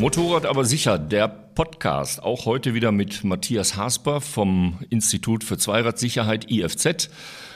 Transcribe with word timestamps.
Motorrad 0.00 0.46
aber 0.46 0.64
sicher, 0.64 0.98
der 0.98 1.28
Podcast. 1.28 2.22
Auch 2.22 2.46
heute 2.46 2.72
wieder 2.72 2.90
mit 2.90 3.22
Matthias 3.22 3.76
Hasper 3.76 4.22
vom 4.22 4.78
Institut 4.88 5.44
für 5.44 5.58
Zweiradsicherheit 5.58 6.50
IFZ, 6.50 7.10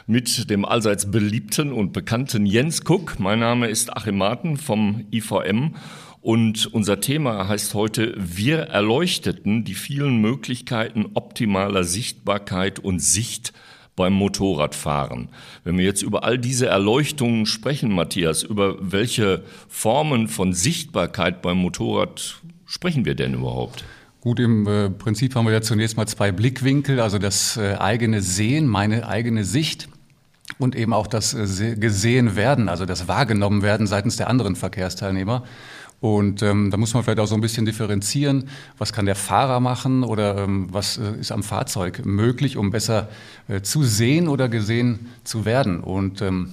mit 0.07 0.51
dem 0.51 0.67
allseits 0.67 1.11
beliebten 1.11 1.73
und 1.73 1.95
bekannten 1.95 2.45
Jens 2.45 2.85
Kuck. 2.85 3.19
Mein 3.19 3.39
Name 3.39 3.69
ist 3.69 3.97
Achim 3.97 4.19
Marten 4.19 4.59
vom 4.59 5.07
IVM 5.11 5.77
und 6.21 6.67
unser 6.67 7.01
Thema 7.01 7.49
heißt 7.49 7.73
heute 7.73 8.13
Wir 8.19 8.59
erleuchteten 8.59 9.65
die 9.65 9.75
vielen 9.75 10.19
Möglichkeiten 10.19 11.13
optimaler 11.15 11.85
Sichtbarkeit 11.85 12.79
und 12.79 12.99
Sicht 13.01 13.55
beim 13.97 14.13
Motorradfahren. 14.13 15.29
Wenn 15.63 15.79
wir 15.79 15.85
jetzt 15.85 16.03
über 16.03 16.25
all 16.25 16.39
diese 16.39 16.67
Erleuchtungen 16.67 17.47
sprechen, 17.47 17.93
Matthias, 17.93 18.43
über 18.43 18.77
welche 18.81 19.45
Formen 19.69 20.29
von 20.29 20.53
Sichtbarkeit 20.53 21.43
beim 21.43 21.59
Motorrad 21.59 22.41
sprechen 22.67 23.05
wir 23.05 23.15
denn 23.15 23.35
überhaupt? 23.35 23.85
Gut, 24.21 24.41
im 24.41 24.67
äh, 24.67 24.91
Prinzip 24.91 25.35
haben 25.35 25.45
wir 25.47 25.53
ja 25.53 25.61
zunächst 25.61 25.97
mal 25.97 26.07
zwei 26.07 26.33
Blickwinkel, 26.33 26.99
also 26.99 27.19
das 27.19 27.57
äh, 27.57 27.75
eigene 27.75 28.23
Sehen, 28.23 28.67
meine 28.67 29.07
eigene 29.07 29.45
Sicht 29.45 29.89
und 30.59 30.75
eben 30.75 30.93
auch 30.93 31.07
das 31.07 31.35
äh, 31.35 31.77
gesehen 31.77 32.35
werden, 32.37 32.69
also 32.69 32.87
das 32.87 33.07
wahrgenommen 33.07 33.63
werden 33.63 33.87
seitens 33.87 34.17
der 34.17 34.29
anderen 34.29 34.57
Verkehrsteilnehmer. 34.57 35.45
Und 36.05 36.43
ähm, 36.43 36.71
da 36.71 36.77
muss 36.77 36.93
man 36.93 37.03
vielleicht 37.03 37.19
auch 37.19 37.27
so 37.27 37.35
ein 37.35 37.41
bisschen 37.41 37.65
differenzieren, 37.65 38.51
was 38.77 38.93
kann 38.93 39.07
der 39.07 39.15
Fahrer 39.15 39.59
machen 39.59 40.05
oder 40.05 40.37
ähm, 40.37 40.69
was 40.71 40.99
äh, 40.99 41.19
ist 41.19 41.33
am 41.33 41.43
Fahrzeug 41.43 42.05
möglich, 42.05 42.59
um 42.59 42.71
besser 42.71 43.09
äh, 43.49 43.63
zu 43.63 43.85
sehen 43.85 44.29
oder 44.29 44.51
gesehen 44.51 45.07
zu 45.25 45.47
werden. 45.47 45.81
Und 45.81 46.21
ähm, 46.21 46.53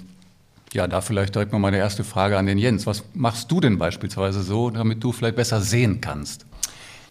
ja, 0.71 0.87
da 0.87 1.01
vielleicht 1.01 1.35
direkt 1.35 1.51
mal 1.51 1.59
meine 1.59 1.75
erste 1.75 2.05
Frage 2.05 2.37
an 2.37 2.45
den 2.45 2.57
Jens. 2.57 2.87
Was 2.87 3.03
machst 3.13 3.51
du 3.51 3.59
denn 3.59 3.77
beispielsweise 3.77 4.41
so, 4.41 4.69
damit 4.69 5.03
du 5.03 5.11
vielleicht 5.11 5.35
besser 5.35 5.59
sehen 5.59 5.99
kannst? 5.99 6.45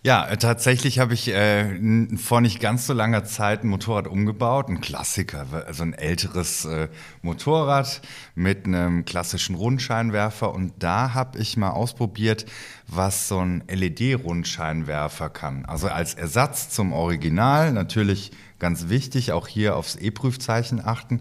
Ja, 0.02 0.26
äh, 0.26 0.38
tatsächlich 0.38 0.98
habe 0.98 1.12
ich 1.12 1.28
äh, 1.28 2.16
vor 2.16 2.40
nicht 2.40 2.58
ganz 2.58 2.86
so 2.86 2.94
langer 2.94 3.24
Zeit 3.24 3.64
ein 3.64 3.68
Motorrad 3.68 4.06
umgebaut, 4.06 4.70
ein 4.70 4.80
Klassiker, 4.80 5.46
also 5.66 5.82
ein 5.82 5.92
älteres 5.92 6.64
äh, 6.64 6.88
Motorrad 7.20 8.00
mit 8.34 8.64
einem 8.64 9.04
klassischen 9.04 9.56
Rundscheinwerfer 9.56 10.54
und 10.54 10.72
da 10.78 11.12
habe 11.12 11.38
ich 11.38 11.58
mal 11.58 11.72
ausprobiert, 11.72 12.46
was 12.86 13.28
so 13.28 13.40
ein 13.40 13.62
LED-Rundscheinwerfer 13.68 15.28
kann. 15.28 15.66
Also 15.66 15.88
als 15.88 16.14
Ersatz 16.14 16.70
zum 16.70 16.94
Original, 16.94 17.70
natürlich 17.70 18.30
ganz 18.58 18.88
wichtig, 18.88 19.32
auch 19.32 19.48
hier 19.48 19.76
aufs 19.76 19.96
E-Prüfzeichen 19.96 20.80
achten. 20.82 21.20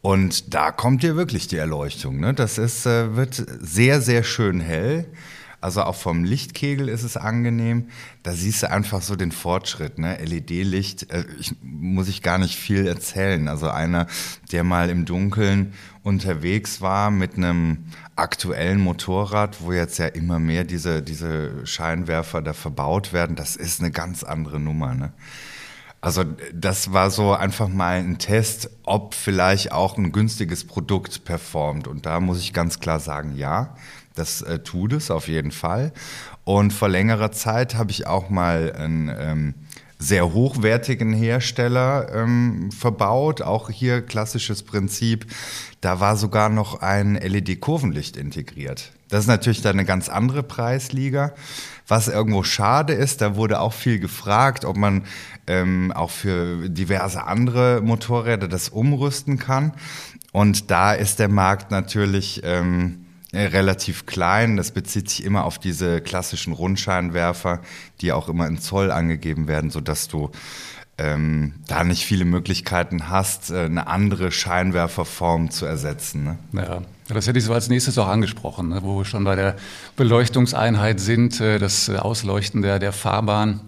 Und 0.00 0.54
da 0.54 0.70
kommt 0.70 1.02
dir 1.02 1.16
wirklich 1.16 1.48
die 1.48 1.56
Erleuchtung. 1.56 2.18
Ne? 2.20 2.32
Das 2.32 2.56
ist, 2.56 2.86
äh, 2.86 3.14
wird 3.14 3.34
sehr, 3.60 4.00
sehr 4.00 4.22
schön 4.22 4.60
hell. 4.60 5.06
Also 5.66 5.82
auch 5.82 5.96
vom 5.96 6.22
Lichtkegel 6.22 6.88
ist 6.88 7.02
es 7.02 7.16
angenehm. 7.16 7.88
Da 8.22 8.34
siehst 8.34 8.62
du 8.62 8.70
einfach 8.70 9.02
so 9.02 9.16
den 9.16 9.32
Fortschritt. 9.32 9.98
Ne? 9.98 10.16
LED-Licht, 10.24 11.10
äh, 11.10 11.24
ich, 11.40 11.56
muss 11.60 12.06
ich 12.06 12.22
gar 12.22 12.38
nicht 12.38 12.54
viel 12.54 12.86
erzählen. 12.86 13.48
Also 13.48 13.68
einer, 13.68 14.06
der 14.52 14.62
mal 14.62 14.90
im 14.90 15.06
Dunkeln 15.06 15.72
unterwegs 16.04 16.82
war 16.82 17.10
mit 17.10 17.36
einem 17.36 17.86
aktuellen 18.14 18.80
Motorrad, 18.80 19.60
wo 19.60 19.72
jetzt 19.72 19.98
ja 19.98 20.06
immer 20.06 20.38
mehr 20.38 20.62
diese, 20.62 21.02
diese 21.02 21.66
Scheinwerfer 21.66 22.42
da 22.42 22.52
verbaut 22.52 23.12
werden, 23.12 23.34
das 23.34 23.56
ist 23.56 23.80
eine 23.80 23.90
ganz 23.90 24.22
andere 24.22 24.60
Nummer. 24.60 24.94
Ne? 24.94 25.12
Also 26.00 26.22
das 26.54 26.92
war 26.92 27.10
so 27.10 27.32
einfach 27.32 27.66
mal 27.66 27.98
ein 27.98 28.18
Test, 28.18 28.70
ob 28.84 29.14
vielleicht 29.14 29.72
auch 29.72 29.98
ein 29.98 30.12
günstiges 30.12 30.64
Produkt 30.64 31.24
performt. 31.24 31.88
Und 31.88 32.06
da 32.06 32.20
muss 32.20 32.38
ich 32.38 32.52
ganz 32.52 32.78
klar 32.78 33.00
sagen, 33.00 33.34
ja. 33.34 33.74
Das 34.16 34.42
äh, 34.42 34.58
tut 34.58 34.92
es 34.92 35.10
auf 35.10 35.28
jeden 35.28 35.52
Fall. 35.52 35.92
Und 36.44 36.72
vor 36.72 36.88
längerer 36.88 37.32
Zeit 37.32 37.74
habe 37.76 37.90
ich 37.92 38.06
auch 38.06 38.30
mal 38.30 38.72
einen 38.72 39.08
ähm, 39.16 39.54
sehr 39.98 40.32
hochwertigen 40.32 41.12
Hersteller 41.12 42.12
ähm, 42.14 42.70
verbaut. 42.70 43.42
Auch 43.42 43.70
hier 43.70 44.02
klassisches 44.02 44.62
Prinzip. 44.62 45.26
Da 45.80 46.00
war 46.00 46.16
sogar 46.16 46.48
noch 46.48 46.82
ein 46.82 47.14
LED-Kurvenlicht 47.14 48.16
integriert. 48.16 48.92
Das 49.08 49.20
ist 49.20 49.28
natürlich 49.28 49.62
dann 49.62 49.76
eine 49.76 49.84
ganz 49.84 50.08
andere 50.08 50.42
Preisliga. 50.42 51.32
Was 51.86 52.08
irgendwo 52.08 52.42
schade 52.42 52.92
ist, 52.92 53.20
da 53.20 53.36
wurde 53.36 53.60
auch 53.60 53.72
viel 53.72 54.00
gefragt, 54.00 54.64
ob 54.64 54.76
man 54.76 55.04
ähm, 55.46 55.92
auch 55.92 56.10
für 56.10 56.68
diverse 56.68 57.24
andere 57.24 57.80
Motorräder 57.82 58.48
das 58.48 58.68
umrüsten 58.68 59.38
kann. 59.38 59.72
Und 60.32 60.70
da 60.70 60.92
ist 60.92 61.20
der 61.20 61.28
Markt 61.28 61.70
natürlich 61.70 62.42
ähm, 62.44 62.98
äh, 63.02 63.05
relativ 63.36 64.06
klein. 64.06 64.56
Das 64.56 64.70
bezieht 64.70 65.08
sich 65.08 65.24
immer 65.24 65.44
auf 65.44 65.58
diese 65.58 66.00
klassischen 66.00 66.52
Rundscheinwerfer, 66.52 67.60
die 68.00 68.12
auch 68.12 68.28
immer 68.28 68.46
in 68.46 68.58
Zoll 68.58 68.90
angegeben 68.90 69.48
werden, 69.48 69.70
sodass 69.70 70.08
du 70.08 70.30
ähm, 70.98 71.52
da 71.66 71.84
nicht 71.84 72.04
viele 72.04 72.24
Möglichkeiten 72.24 73.10
hast, 73.10 73.50
äh, 73.50 73.66
eine 73.66 73.86
andere 73.86 74.32
Scheinwerferform 74.32 75.50
zu 75.50 75.66
ersetzen. 75.66 76.24
Ne? 76.24 76.38
Ja, 76.52 76.80
das 77.08 77.26
hätte 77.26 77.38
ich 77.38 77.44
so 77.44 77.52
als 77.52 77.68
nächstes 77.68 77.98
auch 77.98 78.08
angesprochen, 78.08 78.70
ne? 78.70 78.80
wo 78.82 78.98
wir 78.98 79.04
schon 79.04 79.24
bei 79.24 79.36
der 79.36 79.56
Beleuchtungseinheit 79.96 80.98
sind, 80.98 81.40
äh, 81.40 81.58
das 81.58 81.90
Ausleuchten 81.90 82.62
der, 82.62 82.78
der 82.78 82.92
Fahrbahn 82.92 83.60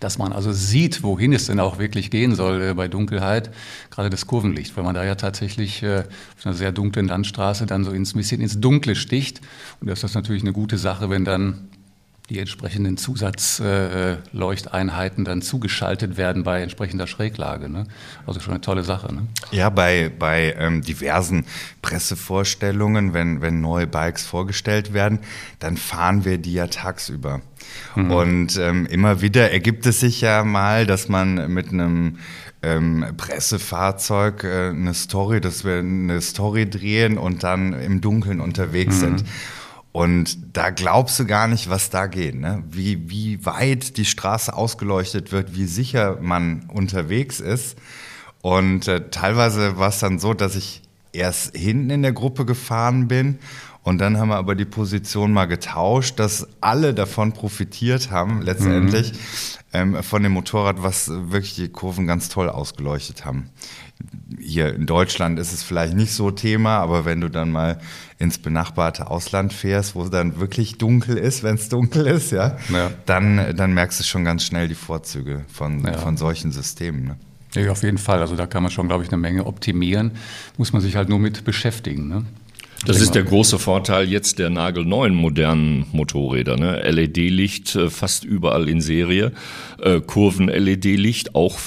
dass 0.00 0.18
man 0.18 0.32
also 0.32 0.52
sieht, 0.52 1.02
wohin 1.02 1.32
es 1.32 1.46
denn 1.46 1.60
auch 1.60 1.78
wirklich 1.78 2.10
gehen 2.10 2.34
soll 2.34 2.62
äh, 2.62 2.74
bei 2.74 2.88
Dunkelheit, 2.88 3.50
gerade 3.90 4.10
das 4.10 4.26
Kurvenlicht, 4.26 4.76
weil 4.76 4.84
man 4.84 4.94
da 4.94 5.04
ja 5.04 5.14
tatsächlich 5.14 5.82
äh, 5.82 6.04
auf 6.36 6.46
einer 6.46 6.54
sehr 6.54 6.72
dunklen 6.72 7.08
Landstraße 7.08 7.66
dann 7.66 7.84
so 7.84 7.90
ins 7.90 8.14
bisschen 8.14 8.40
ins 8.40 8.60
Dunkle 8.60 8.94
sticht. 8.94 9.40
Und 9.80 9.88
das 9.88 10.04
ist 10.04 10.14
natürlich 10.14 10.42
eine 10.42 10.52
gute 10.52 10.78
Sache, 10.78 11.10
wenn 11.10 11.24
dann 11.24 11.68
die 12.30 12.38
entsprechenden 12.38 12.96
Zusatzleuchteinheiten 12.98 15.24
dann 15.24 15.40
zugeschaltet 15.40 16.18
werden 16.18 16.42
bei 16.42 16.60
entsprechender 16.60 17.06
Schräglage. 17.06 17.70
Ne? 17.70 17.86
Also 18.26 18.40
schon 18.40 18.52
eine 18.52 18.60
tolle 18.60 18.84
Sache. 18.84 19.14
Ne? 19.14 19.22
Ja, 19.50 19.70
bei, 19.70 20.12
bei 20.16 20.54
ähm, 20.58 20.82
diversen 20.82 21.46
Pressevorstellungen, 21.80 23.14
wenn, 23.14 23.40
wenn 23.40 23.62
neue 23.62 23.86
Bikes 23.86 24.26
vorgestellt 24.26 24.92
werden, 24.92 25.20
dann 25.58 25.78
fahren 25.78 26.26
wir 26.26 26.36
die 26.36 26.52
ja 26.52 26.66
tagsüber. 26.66 27.40
Mhm. 27.96 28.10
Und 28.10 28.58
ähm, 28.58 28.84
immer 28.86 29.22
wieder 29.22 29.50
ergibt 29.50 29.86
es 29.86 30.00
sich 30.00 30.20
ja 30.20 30.44
mal, 30.44 30.86
dass 30.86 31.08
man 31.08 31.50
mit 31.52 31.70
einem 31.70 32.18
ähm, 32.62 33.04
Pressefahrzeug 33.16 34.44
äh, 34.44 34.70
eine 34.70 34.92
Story, 34.92 35.40
dass 35.40 35.64
wir 35.64 35.78
eine 35.78 36.20
Story 36.20 36.68
drehen 36.68 37.16
und 37.16 37.42
dann 37.42 37.72
im 37.72 38.00
Dunkeln 38.00 38.40
unterwegs 38.40 38.96
mhm. 38.96 39.00
sind. 39.00 39.24
Und 39.98 40.38
da 40.56 40.70
glaubst 40.70 41.18
du 41.18 41.26
gar 41.26 41.48
nicht, 41.48 41.70
was 41.70 41.90
da 41.90 42.06
geht, 42.06 42.36
ne? 42.36 42.62
wie, 42.70 43.10
wie 43.10 43.44
weit 43.44 43.96
die 43.96 44.04
Straße 44.04 44.54
ausgeleuchtet 44.54 45.32
wird, 45.32 45.56
wie 45.56 45.64
sicher 45.64 46.18
man 46.20 46.70
unterwegs 46.72 47.40
ist. 47.40 47.76
Und 48.40 48.86
äh, 48.86 49.10
teilweise 49.10 49.76
war 49.76 49.88
es 49.88 49.98
dann 49.98 50.20
so, 50.20 50.34
dass 50.34 50.54
ich 50.54 50.82
erst 51.12 51.56
hinten 51.56 51.90
in 51.90 52.02
der 52.02 52.12
Gruppe 52.12 52.46
gefahren 52.46 53.08
bin 53.08 53.40
und 53.88 53.98
dann 54.02 54.18
haben 54.18 54.28
wir 54.28 54.36
aber 54.36 54.54
die 54.54 54.66
Position 54.66 55.32
mal 55.32 55.46
getauscht, 55.46 56.18
dass 56.18 56.46
alle 56.60 56.92
davon 56.92 57.32
profitiert 57.32 58.10
haben, 58.10 58.42
letztendlich 58.42 59.12
mhm. 59.12 59.96
ähm, 59.96 60.02
von 60.02 60.22
dem 60.22 60.32
Motorrad, 60.32 60.82
was 60.82 61.08
wirklich 61.08 61.54
die 61.54 61.70
Kurven 61.70 62.06
ganz 62.06 62.28
toll 62.28 62.50
ausgeleuchtet 62.50 63.24
haben. 63.24 63.48
Hier 64.38 64.74
in 64.74 64.84
Deutschland 64.84 65.38
ist 65.38 65.54
es 65.54 65.62
vielleicht 65.62 65.94
nicht 65.94 66.12
so 66.12 66.30
Thema, 66.30 66.80
aber 66.80 67.06
wenn 67.06 67.22
du 67.22 67.30
dann 67.30 67.50
mal 67.50 67.78
ins 68.18 68.38
benachbarte 68.38 69.10
Ausland 69.10 69.52
fährst, 69.52 69.94
wo 69.94 70.02
es 70.02 70.10
dann 70.10 70.40
wirklich 70.40 70.76
dunkel 70.76 71.16
ist, 71.16 71.42
wenn 71.42 71.54
es 71.54 71.68
dunkel 71.68 72.06
ist, 72.06 72.32
ja, 72.32 72.56
ja, 72.68 72.90
Dann, 73.06 73.56
dann 73.56 73.72
merkst 73.72 74.00
du 74.00 74.04
schon 74.04 74.24
ganz 74.24 74.44
schnell 74.44 74.68
die 74.68 74.74
Vorzüge 74.74 75.44
von, 75.48 75.84
ja. 75.84 75.92
von 75.98 76.16
solchen 76.16 76.50
Systemen. 76.50 77.04
Ne? 77.04 77.16
Ja, 77.54 77.70
auf 77.70 77.82
jeden 77.82 77.98
Fall. 77.98 78.20
Also 78.20 78.36
da 78.36 78.46
kann 78.46 78.62
man 78.62 78.72
schon, 78.72 78.88
glaube 78.88 79.04
ich, 79.04 79.10
eine 79.10 79.18
Menge 79.18 79.46
optimieren. 79.46 80.12
Muss 80.56 80.72
man 80.72 80.82
sich 80.82 80.96
halt 80.96 81.08
nur 81.08 81.18
mit 81.18 81.44
beschäftigen. 81.44 82.08
Ne? 82.08 82.24
Das 82.86 83.00
ist 83.00 83.14
der 83.14 83.24
große 83.24 83.58
Vorteil 83.58 84.08
jetzt 84.08 84.38
der 84.38 84.50
nagelneuen 84.50 85.14
modernen 85.14 85.86
Motorräder. 85.92 86.56
Ne? 86.56 86.80
LED-Licht 86.88 87.74
äh, 87.74 87.90
fast 87.90 88.24
überall 88.24 88.68
in 88.68 88.80
Serie, 88.80 89.32
äh, 89.82 90.00
Kurven-LED-Licht 90.00 91.34
auch 91.34 91.58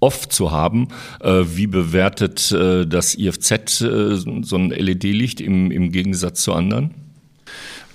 oft 0.00 0.32
zu 0.32 0.50
haben. 0.50 0.88
Äh, 1.20 1.44
wie 1.54 1.66
bewertet 1.66 2.52
äh, 2.52 2.86
das 2.86 3.14
IFZ 3.14 3.80
äh, 3.80 4.16
so 4.16 4.56
ein 4.56 4.70
LED-Licht 4.70 5.40
im, 5.40 5.70
im 5.70 5.90
Gegensatz 5.90 6.42
zu 6.42 6.52
anderen? 6.52 7.03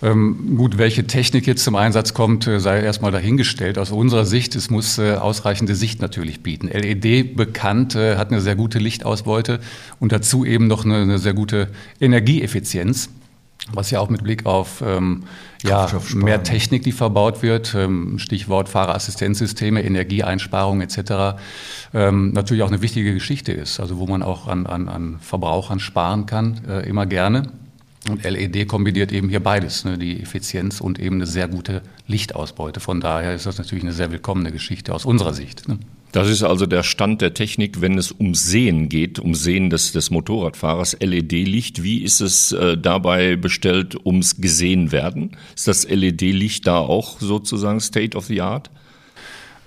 Ähm, 0.02 0.56
gut, 0.56 0.78
welche 0.78 1.06
Technik 1.08 1.46
jetzt 1.46 1.64
zum 1.64 1.76
Einsatz 1.76 2.14
kommt, 2.14 2.48
äh, 2.48 2.60
sei 2.60 2.82
erstmal 2.82 3.12
dahingestellt. 3.12 3.78
Aus 3.78 3.92
unserer 3.92 4.26
Sicht, 4.26 4.56
es 4.56 4.70
muss 4.70 4.98
äh, 4.98 5.16
ausreichende 5.16 5.76
Sicht 5.76 6.02
natürlich 6.02 6.42
bieten. 6.42 6.68
LED 6.68 7.36
bekannt, 7.36 7.96
äh, 7.96 8.16
hat 8.16 8.32
eine 8.32 8.40
sehr 8.40 8.56
gute 8.56 8.80
Lichtausbeute 8.80 9.60
und 10.00 10.12
dazu 10.12 10.46
eben 10.46 10.68
noch 10.68 10.86
eine, 10.86 11.02
eine 11.02 11.18
sehr 11.18 11.34
gute 11.34 11.68
Energieeffizienz. 12.00 13.10
Was 13.74 13.92
ja 13.92 14.00
auch 14.00 14.10
mit 14.10 14.24
Blick 14.24 14.46
auf 14.46 14.82
ähm, 14.84 15.24
ja, 15.64 15.88
mehr 16.16 16.44
Technik, 16.44 16.84
die 16.84 16.94
verbaut 16.94 17.44
wird, 17.44 17.76
ähm, 17.76 18.18
Stichwort 18.18 18.70
Fahrerassistenzsysteme, 18.70 19.84
Energieeinsparung 19.84 20.82
etc., 20.82 21.38
ähm, 21.94 22.32
natürlich 22.32 22.64
auch 22.64 22.70
eine 22.70 22.82
wichtige 22.82 23.14
Geschichte 23.14 23.52
ist, 23.52 23.80
also 23.80 24.00
wo 24.00 24.08
man 24.08 24.24
auch 24.24 24.48
an, 24.48 24.66
an, 24.66 24.88
an 24.88 25.20
Verbrauchern 25.20 25.80
sparen 25.80 26.26
kann, 26.26 26.62
äh, 26.68 26.88
immer 26.88 27.06
gerne. 27.06 27.52
Und 28.08 28.24
LED 28.24 28.68
kombiniert 28.68 29.12
eben 29.12 29.30
hier 29.30 29.42
beides, 29.42 29.84
ne, 29.84 29.98
die 29.98 30.22
Effizienz 30.22 30.80
und 30.80 31.00
eben 31.00 31.16
eine 31.16 31.28
sehr 31.28 31.48
gute 31.48 31.82
Lichtausbeute. 32.08 32.80
Von 32.80 33.02
daher 33.02 33.36
ist 33.36 33.46
das 33.46 33.58
natürlich 33.58 33.84
eine 33.84 33.94
sehr 33.94 34.12
willkommene 34.12 34.52
Geschichte 34.52 34.94
aus 34.94 35.06
unserer 35.06 35.34
Sicht. 35.34 35.68
Ne. 35.68 35.80
Das 36.12 36.28
ist 36.28 36.42
also 36.42 36.66
der 36.66 36.82
Stand 36.82 37.22
der 37.22 37.36
Technik, 37.36 37.82
wenn 37.82 37.98
es 37.98 38.12
um 38.12 38.34
Sehen 38.34 38.90
geht, 38.90 39.20
um 39.20 39.36
Sehen 39.36 39.70
des, 39.70 39.92
des 39.92 40.10
Motorradfahrers, 40.10 40.98
LED-Licht. 41.02 41.84
Wie 41.84 42.02
ist 42.02 42.20
es 42.22 42.52
äh, 42.52 42.78
dabei 42.78 43.36
bestellt 43.36 43.96
ums 44.06 44.38
gesehen 44.38 44.92
werden? 44.92 45.38
Ist 45.56 45.68
das 45.68 45.88
LED-Licht 45.88 46.66
da 46.66 46.80
auch 46.80 47.20
sozusagen 47.20 47.80
State 47.80 48.18
of 48.18 48.26
the 48.26 48.42
Art? 48.42 48.72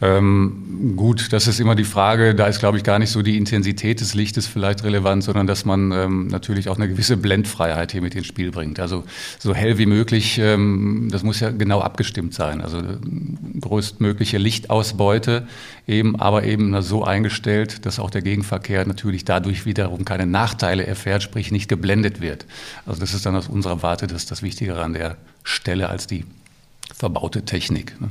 Ähm, 0.03 0.95
gut, 0.97 1.33
das 1.33 1.47
ist 1.47 1.61
immer 1.61 1.77
die 1.77 1.85
Frage, 1.85 2.35
da 2.35 2.47
ist, 2.47 2.59
glaube 2.59 2.77
ich, 2.77 2.83
gar 2.83 2.99
nicht 2.99 3.11
so 3.11 3.23
die 3.23 3.37
Intensität 3.37 4.01
des 4.01 4.15
Lichtes 4.15 4.49
vielleicht 4.49 4.83
relevant, 4.83 5.23
sondern 5.23 5.47
dass 5.47 5.65
man 5.65 5.93
ähm, 5.93 6.27
natürlich 6.27 6.69
auch 6.69 6.77
eine 6.77 6.89
gewisse 6.89 7.17
Blendfreiheit 7.17 7.93
hier 7.93 8.03
mit 8.03 8.17
ins 8.17 8.27
Spiel 8.27 8.51
bringt. 8.51 8.81
Also 8.81 9.05
so 9.39 9.55
hell 9.55 9.79
wie 9.79 9.87
möglich, 9.87 10.39
ähm, 10.39 11.09
das 11.13 11.23
muss 11.23 11.39
ja 11.39 11.51
genau 11.51 11.81
abgestimmt 11.81 12.35
sein. 12.35 12.61
Also 12.61 12.79
äh, 12.79 13.61
größtmögliche 13.61 14.39
Lichtausbeute 14.39 15.47
eben, 15.87 16.19
aber 16.19 16.43
eben 16.43 16.83
so 16.83 17.05
eingestellt, 17.05 17.87
dass 17.87 18.01
auch 18.01 18.11
der 18.11 18.23
Gegenverkehr 18.23 18.85
natürlich 18.85 19.25
dadurch 19.25 19.67
wiederum 19.67 20.05
keine 20.05 20.27
Nachteile 20.27 20.85
erfährt, 20.85 21.23
sprich 21.23 21.53
nicht 21.53 21.69
geblendet 21.69 22.21
wird. 22.21 22.47
Also 22.87 22.99
das 22.99 23.15
ist 23.15 23.25
dann 23.25 23.37
aus 23.37 23.47
unserer 23.47 23.85
Warte 23.85 24.09
das, 24.09 24.27
das 24.27 24.43
Wichtigere 24.43 24.83
an 24.83 24.95
der 24.95 25.17
Stelle 25.45 25.89
als 25.89 26.09
die 26.09 26.25
verbaute 26.93 27.45
Technik. 27.45 28.01
Ne? 28.01 28.11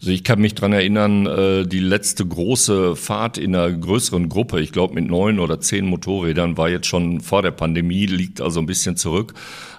Also 0.00 0.12
ich 0.12 0.24
kann 0.24 0.40
mich 0.40 0.54
dran 0.54 0.72
erinnern, 0.72 1.26
äh, 1.26 1.66
die 1.66 1.80
letzte 1.80 2.24
große 2.24 2.96
Fahrt 2.96 3.36
in 3.36 3.54
einer 3.54 3.70
größeren 3.70 4.30
Gruppe, 4.30 4.60
ich 4.60 4.72
glaube 4.72 4.94
mit 4.94 5.06
neun 5.06 5.38
oder 5.38 5.60
zehn 5.60 5.84
Motorrädern, 5.84 6.56
war 6.56 6.70
jetzt 6.70 6.86
schon 6.86 7.20
vor 7.20 7.42
der 7.42 7.50
Pandemie, 7.50 8.06
liegt 8.06 8.40
also 8.40 8.60
ein 8.60 8.66
bisschen 8.66 8.96
zurück. 8.96 9.34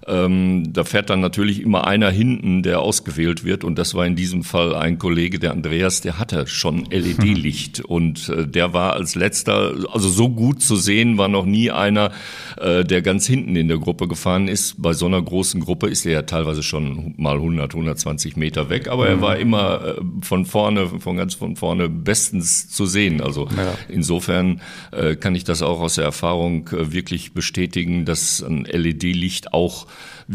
Ähm, 0.07 0.74
da 0.74 0.83
fährt 0.83 1.09
dann 1.09 1.19
natürlich 1.19 1.62
immer 1.62 1.86
einer 1.86 2.09
hinten, 2.09 2.63
der 2.63 2.81
ausgewählt 2.81 3.44
wird. 3.44 3.63
Und 3.63 3.77
das 3.77 3.94
war 3.94 4.06
in 4.06 4.15
diesem 4.15 4.44
Fall 4.44 4.75
ein 4.75 4.98
Kollege, 4.98 5.39
der 5.39 5.51
Andreas, 5.51 6.01
der 6.01 6.18
hatte 6.18 6.48
schon 6.48 6.86
LED-Licht. 6.86 7.81
Und 7.81 8.30
äh, 8.30 8.48
der 8.48 8.74
war 8.74 8.94
als 8.94 9.15
letzter, 9.15 9.74
also 9.92 10.09
so 10.09 10.30
gut 10.30 10.62
zu 10.62 10.75
sehen, 10.75 11.18
war 11.18 11.27
noch 11.27 11.45
nie 11.45 11.71
einer, 11.71 12.12
äh, 12.59 12.83
der 12.83 13.01
ganz 13.01 13.27
hinten 13.27 13.56
in 13.56 13.68
der 13.68 13.77
Gruppe 13.77 14.07
gefahren 14.07 14.48
ist. 14.48 14.81
Bei 14.81 14.94
so 14.94 15.06
einer 15.06 15.21
großen 15.21 15.62
Gruppe 15.62 15.88
ist 15.88 16.06
er 16.06 16.12
ja 16.13 16.21
teilweise 16.24 16.63
schon 16.63 17.13
mal 17.18 17.36
100, 17.36 17.74
120 17.74 18.36
Meter 18.38 18.69
weg. 18.69 18.88
Aber 18.88 19.07
er 19.07 19.21
war 19.21 19.38
immer 19.38 19.98
äh, 19.98 20.01
von 20.21 20.45
vorne, 20.45 20.88
von 20.88 21.18
ganz 21.18 21.36
von 21.36 21.56
vorne 21.56 21.89
bestens 21.89 22.69
zu 22.69 22.86
sehen. 22.86 23.21
Also 23.21 23.48
ja. 23.56 23.74
insofern 23.88 24.62
äh, 24.92 25.15
kann 25.15 25.36
ich 25.36 25.44
das 25.44 25.62
auch 25.62 25.80
aus 25.80 25.95
der 25.95 26.06
Erfahrung 26.06 26.68
äh, 26.69 26.92
wirklich 26.92 27.33
bestätigen, 27.33 28.06
dass 28.06 28.42
ein 28.42 28.65
LED-Licht 28.65 29.53
auch 29.53 29.86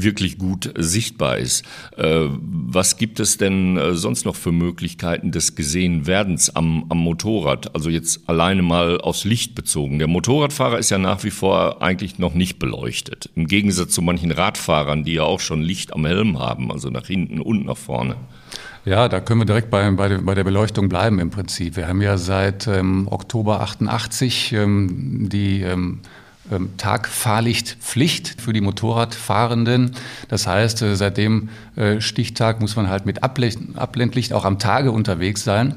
wirklich 0.02 0.38
gut 0.38 0.72
sichtbar 0.76 1.38
ist. 1.38 1.64
Äh, 1.96 2.26
was 2.30 2.96
gibt 2.96 3.20
es 3.20 3.38
denn 3.38 3.76
äh, 3.76 3.94
sonst 3.94 4.24
noch 4.24 4.36
für 4.36 4.52
Möglichkeiten 4.52 5.32
des 5.32 5.54
Gesehenwerdens 5.54 6.54
am, 6.54 6.86
am 6.88 6.98
Motorrad? 6.98 7.74
Also 7.74 7.90
jetzt 7.90 8.28
alleine 8.28 8.62
mal 8.62 9.00
aufs 9.00 9.24
Licht 9.24 9.54
bezogen. 9.54 9.98
Der 9.98 10.08
Motorradfahrer 10.08 10.78
ist 10.78 10.90
ja 10.90 10.98
nach 10.98 11.24
wie 11.24 11.30
vor 11.30 11.82
eigentlich 11.82 12.18
noch 12.18 12.34
nicht 12.34 12.58
beleuchtet. 12.58 13.30
Im 13.34 13.46
Gegensatz 13.46 13.92
zu 13.92 14.02
manchen 14.02 14.30
Radfahrern, 14.30 15.04
die 15.04 15.14
ja 15.14 15.22
auch 15.22 15.40
schon 15.40 15.62
Licht 15.62 15.92
am 15.92 16.06
Helm 16.06 16.38
haben, 16.38 16.70
also 16.70 16.90
nach 16.90 17.06
hinten 17.06 17.40
und 17.40 17.64
nach 17.66 17.76
vorne. 17.76 18.16
Ja, 18.86 19.08
da 19.08 19.18
können 19.18 19.40
wir 19.40 19.46
direkt 19.46 19.68
bei, 19.68 19.90
bei, 19.90 20.08
der, 20.08 20.18
bei 20.18 20.34
der 20.36 20.44
Beleuchtung 20.44 20.88
bleiben 20.88 21.18
im 21.18 21.30
Prinzip. 21.30 21.76
Wir 21.76 21.88
haben 21.88 22.00
ja 22.00 22.18
seit 22.18 22.68
ähm, 22.68 23.08
Oktober 23.10 23.60
88 23.60 24.52
ähm, 24.52 25.28
die 25.28 25.62
ähm, 25.62 26.02
Tagfahrlichtpflicht 26.76 28.40
für 28.40 28.52
die 28.52 28.60
Motorradfahrenden. 28.60 29.92
Das 30.28 30.46
heißt, 30.46 30.82
äh, 30.82 30.96
seit 30.96 31.16
dem 31.16 31.48
äh, 31.76 32.00
Stichtag 32.00 32.60
muss 32.60 32.76
man 32.76 32.88
halt 32.88 33.06
mit 33.06 33.22
Abblendlicht 33.22 34.32
auch 34.32 34.44
am 34.44 34.58
Tage 34.58 34.90
unterwegs 34.92 35.44
sein. 35.44 35.76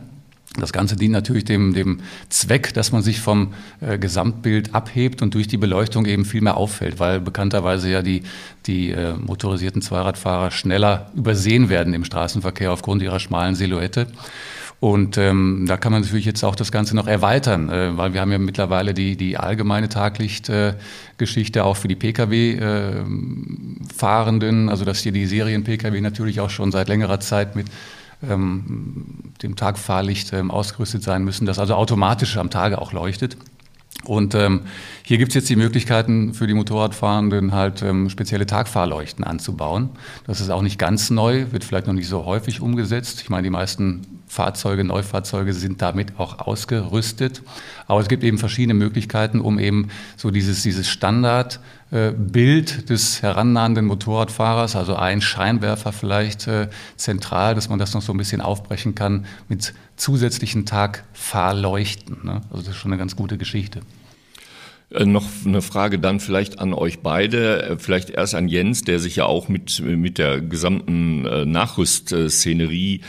Das 0.58 0.74
Ganze 0.74 0.96
dient 0.96 1.14
natürlich 1.14 1.46
dem, 1.46 1.74
dem 1.74 2.00
Zweck, 2.30 2.74
dass 2.74 2.92
man 2.92 3.04
sich 3.04 3.22
vom 3.22 3.54
äh, 3.82 4.00
Gesamtbild 4.00 4.74
abhebt 4.74 5.22
und 5.22 5.36
durch 5.36 5.48
die 5.48 5.58
Beleuchtung 5.58 6.06
eben 6.06 6.26
viel 6.26 6.42
mehr 6.42 6.58
auffällt, 6.58 7.00
weil 7.00 7.20
bekannterweise 7.20 7.90
ja 7.90 8.02
die, 8.02 8.24
die 8.66 8.92
äh, 8.92 9.14
motorisierten 9.14 9.82
Zweiradfahrer 9.82 10.50
schneller 10.52 11.12
übersehen 11.16 11.70
werden 11.70 11.94
im 11.94 12.04
Straßenverkehr 12.04 12.72
aufgrund 12.72 13.04
ihrer 13.04 13.20
schmalen 13.20 13.56
Silhouette. 13.56 14.08
Und 14.80 15.18
ähm, 15.18 15.66
da 15.68 15.76
kann 15.76 15.92
man 15.92 16.04
natürlich 16.04 16.26
jetzt 16.26 16.42
auch 16.44 16.56
das 16.56 16.72
Ganze 16.72 16.96
noch 16.96 17.08
erweitern, 17.08 17.70
äh, 17.70 17.98
weil 17.98 18.14
wir 18.14 18.22
haben 18.22 18.32
ja 18.32 18.38
mittlerweile 18.38 18.94
die, 18.94 19.18
die 19.18 19.38
allgemeine 19.38 19.90
Taglichtgeschichte 19.90 21.60
äh, 21.60 21.64
auch 21.64 21.76
für 21.76 21.90
die 21.90 21.98
Pkw-Fahrenden, 21.98 24.68
äh, 24.68 24.72
also 24.72 24.86
dass 24.86 25.02
hier 25.02 25.12
die 25.12 25.26
Serien-Pkw 25.26 26.00
natürlich 26.00 26.40
auch 26.40 26.50
schon 26.50 26.72
seit 26.72 26.88
längerer 26.88 27.20
Zeit 27.20 27.58
mit 27.58 27.68
ähm, 28.28 29.06
dem 29.44 29.56
Tagfahrlicht 29.58 30.32
ähm, 30.32 30.50
ausgerüstet 30.50 31.04
sein 31.04 31.26
müssen, 31.26 31.46
das 31.46 31.60
also 31.60 31.76
automatisch 31.76 32.38
am 32.38 32.50
Tage 32.50 32.82
auch 32.82 32.94
leuchtet. 32.94 33.36
Und 34.06 34.34
ähm, 34.34 34.62
hier 35.04 35.18
gibt 35.18 35.30
es 35.30 35.36
jetzt 35.36 35.50
die 35.50 35.56
Möglichkeiten 35.56 36.34
für 36.34 36.48
die 36.48 36.54
Motorradfahrenden 36.54 37.54
halt 37.54 37.82
ähm, 37.82 38.10
spezielle 38.10 38.46
Tagfahrleuchten 38.46 39.24
anzubauen. 39.24 39.90
Das 40.26 40.40
ist 40.40 40.50
auch 40.50 40.62
nicht 40.62 40.80
ganz 40.80 41.10
neu, 41.10 41.48
wird 41.52 41.64
vielleicht 41.64 41.88
noch 41.88 41.94
nicht 41.94 42.08
so 42.08 42.26
häufig 42.26 42.62
umgesetzt. 42.62 43.22
Ich 43.22 43.30
meine, 43.30 43.44
die 43.44 43.50
meisten 43.50 44.20
Fahrzeuge, 44.28 44.84
Neufahrzeuge 44.84 45.54
sind 45.54 45.82
damit 45.82 46.20
auch 46.20 46.40
ausgerüstet. 46.40 47.42
Aber 47.88 48.00
es 48.00 48.08
gibt 48.08 48.24
eben 48.24 48.38
verschiedene 48.38 48.76
Möglichkeiten, 48.76 49.42
um 49.42 49.60
eben 49.60 49.90
so 50.16 50.32
dieses, 50.32 50.64
dieses 50.64 50.88
Standardbild 51.90 52.90
des 52.90 53.22
herannahenden 53.22 53.86
Motorradfahrers, 53.86 54.76
also 54.76 54.96
ein 54.96 55.22
Scheinwerfer 55.22 55.92
vielleicht 55.92 56.48
äh, 56.48 56.70
zentral, 56.96 57.56
dass 57.56 57.70
man 57.70 57.80
das 57.80 57.94
noch 57.94 58.02
so 58.02 58.14
ein 58.14 58.18
bisschen 58.18 58.42
aufbrechen 58.42 58.94
kann 58.94 59.26
mit 59.48 59.74
zusätzlichen 59.96 60.66
Tagfahrleuchten. 60.66 62.18
Ne? 62.24 62.42
Also 62.52 62.64
das 62.64 62.76
ist 62.76 62.78
schon 62.78 62.92
eine 62.92 63.00
ganz 63.00 63.16
gute 63.16 63.38
Geschichte. 63.38 63.82
Äh, 64.92 65.06
noch 65.06 65.26
eine 65.46 65.62
Frage 65.62 66.00
dann 66.00 66.20
vielleicht 66.20 66.60
an 66.60 66.74
euch 66.74 67.00
beide, 67.00 67.64
äh, 67.64 67.78
vielleicht 67.78 68.10
erst 68.10 68.34
an 68.34 68.48
Jens, 68.48 68.82
der 68.82 69.00
sich 69.00 69.18
ja 69.18 69.26
auch 69.26 69.48
mit, 69.48 69.82
mit 69.82 70.18
der 70.18 70.42
gesamten 70.42 71.26
äh, 71.26 71.46
Nachrüstszenerie 71.46 73.02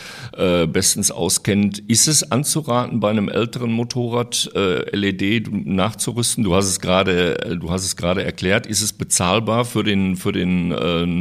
bestens 0.73 1.11
auskennt. 1.11 1.79
Ist 1.79 2.07
es 2.07 2.31
anzuraten, 2.31 3.01
bei 3.01 3.11
einem 3.11 3.29
älteren 3.29 3.73
Motorrad 3.73 4.51
LED 4.55 5.51
nachzurüsten? 5.53 6.45
Du 6.45 6.55
hast 6.55 6.67
es 6.67 6.81
gerade, 6.81 7.59
du 7.61 7.71
hast 7.71 7.85
es 7.85 7.97
gerade 7.97 8.25
erklärt. 8.25 8.67
Ist 8.67 8.81
es 8.81 8.93
bezahlbar 8.93 9.65
für 9.65 9.85
den, 9.85 10.17
für 10.17 10.33
den 10.33 10.69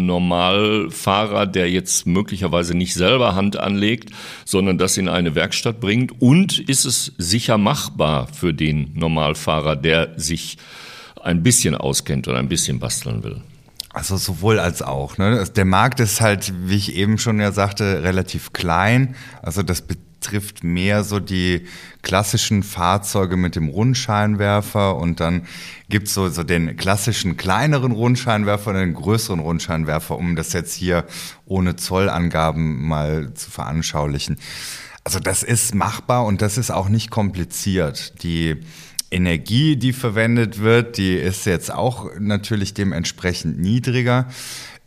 Normalfahrer, 0.05 1.47
der 1.47 1.69
jetzt 1.69 2.07
möglicherweise 2.07 2.75
nicht 2.75 2.93
selber 2.93 3.35
Hand 3.35 3.57
anlegt, 3.57 4.11
sondern 4.45 4.77
das 4.77 4.97
in 4.97 5.09
eine 5.09 5.35
Werkstatt 5.35 5.79
bringt? 5.79 6.21
Und 6.21 6.59
ist 6.59 6.85
es 6.85 7.13
sicher 7.17 7.57
machbar 7.57 8.27
für 8.27 8.53
den 8.53 8.91
Normalfahrer, 8.93 9.75
der 9.75 10.13
sich 10.17 10.48
ein 11.21 11.43
bisschen 11.43 11.75
auskennt 11.75 12.27
oder 12.27 12.37
ein 12.37 12.49
bisschen 12.49 12.79
basteln 12.79 13.23
will. 13.23 13.41
Also 13.91 14.17
sowohl 14.17 14.59
als 14.59 14.81
auch. 14.81 15.17
Ne? 15.17 15.45
Der 15.55 15.65
Markt 15.65 15.99
ist 15.99 16.21
halt, 16.21 16.53
wie 16.67 16.75
ich 16.75 16.95
eben 16.95 17.17
schon 17.17 17.39
ja 17.39 17.51
sagte, 17.51 18.03
relativ 18.03 18.53
klein. 18.53 19.15
Also 19.41 19.63
das 19.63 19.81
betrifft 19.81 20.63
mehr 20.63 21.03
so 21.03 21.19
die 21.19 21.65
klassischen 22.01 22.61
Fahrzeuge 22.61 23.35
mit 23.35 23.55
dem 23.55 23.67
Rundscheinwerfer 23.67 24.95
und 24.95 25.19
dann 25.19 25.47
gibt's 25.89 26.13
so, 26.13 26.29
so 26.29 26.43
den 26.43 26.77
klassischen 26.77 27.35
kleineren 27.35 27.91
Rundscheinwerfer 27.91 28.71
und 28.71 28.77
den 28.77 28.93
größeren 28.93 29.39
Rundscheinwerfer, 29.39 30.17
um 30.17 30.35
das 30.35 30.53
jetzt 30.53 30.73
hier 30.73 31.05
ohne 31.45 31.75
Zollangaben 31.75 32.85
mal 32.85 33.33
zu 33.33 33.49
veranschaulichen. 33.49 34.37
Also 35.03 35.19
das 35.19 35.41
ist 35.41 35.73
machbar 35.73 36.25
und 36.25 36.41
das 36.43 36.57
ist 36.57 36.69
auch 36.69 36.89
nicht 36.89 37.09
kompliziert. 37.09 38.21
Die 38.21 38.57
Energie, 39.11 39.75
die 39.75 39.93
verwendet 39.93 40.59
wird, 40.59 40.97
die 40.97 41.15
ist 41.15 41.45
jetzt 41.45 41.73
auch 41.73 42.09
natürlich 42.19 42.73
dementsprechend 42.73 43.59
niedriger. 43.59 44.27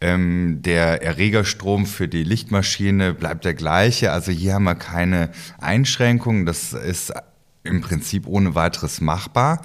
Ähm, 0.00 0.62
der 0.62 1.02
Erregerstrom 1.02 1.86
für 1.86 2.08
die 2.08 2.24
Lichtmaschine 2.24 3.14
bleibt 3.14 3.44
der 3.44 3.54
gleiche. 3.54 4.12
Also 4.12 4.32
hier 4.32 4.54
haben 4.54 4.64
wir 4.64 4.74
keine 4.74 5.30
Einschränkungen. 5.60 6.46
Das 6.46 6.72
ist 6.72 7.12
im 7.64 7.80
Prinzip 7.80 8.26
ohne 8.26 8.54
weiteres 8.54 9.00
machbar. 9.00 9.62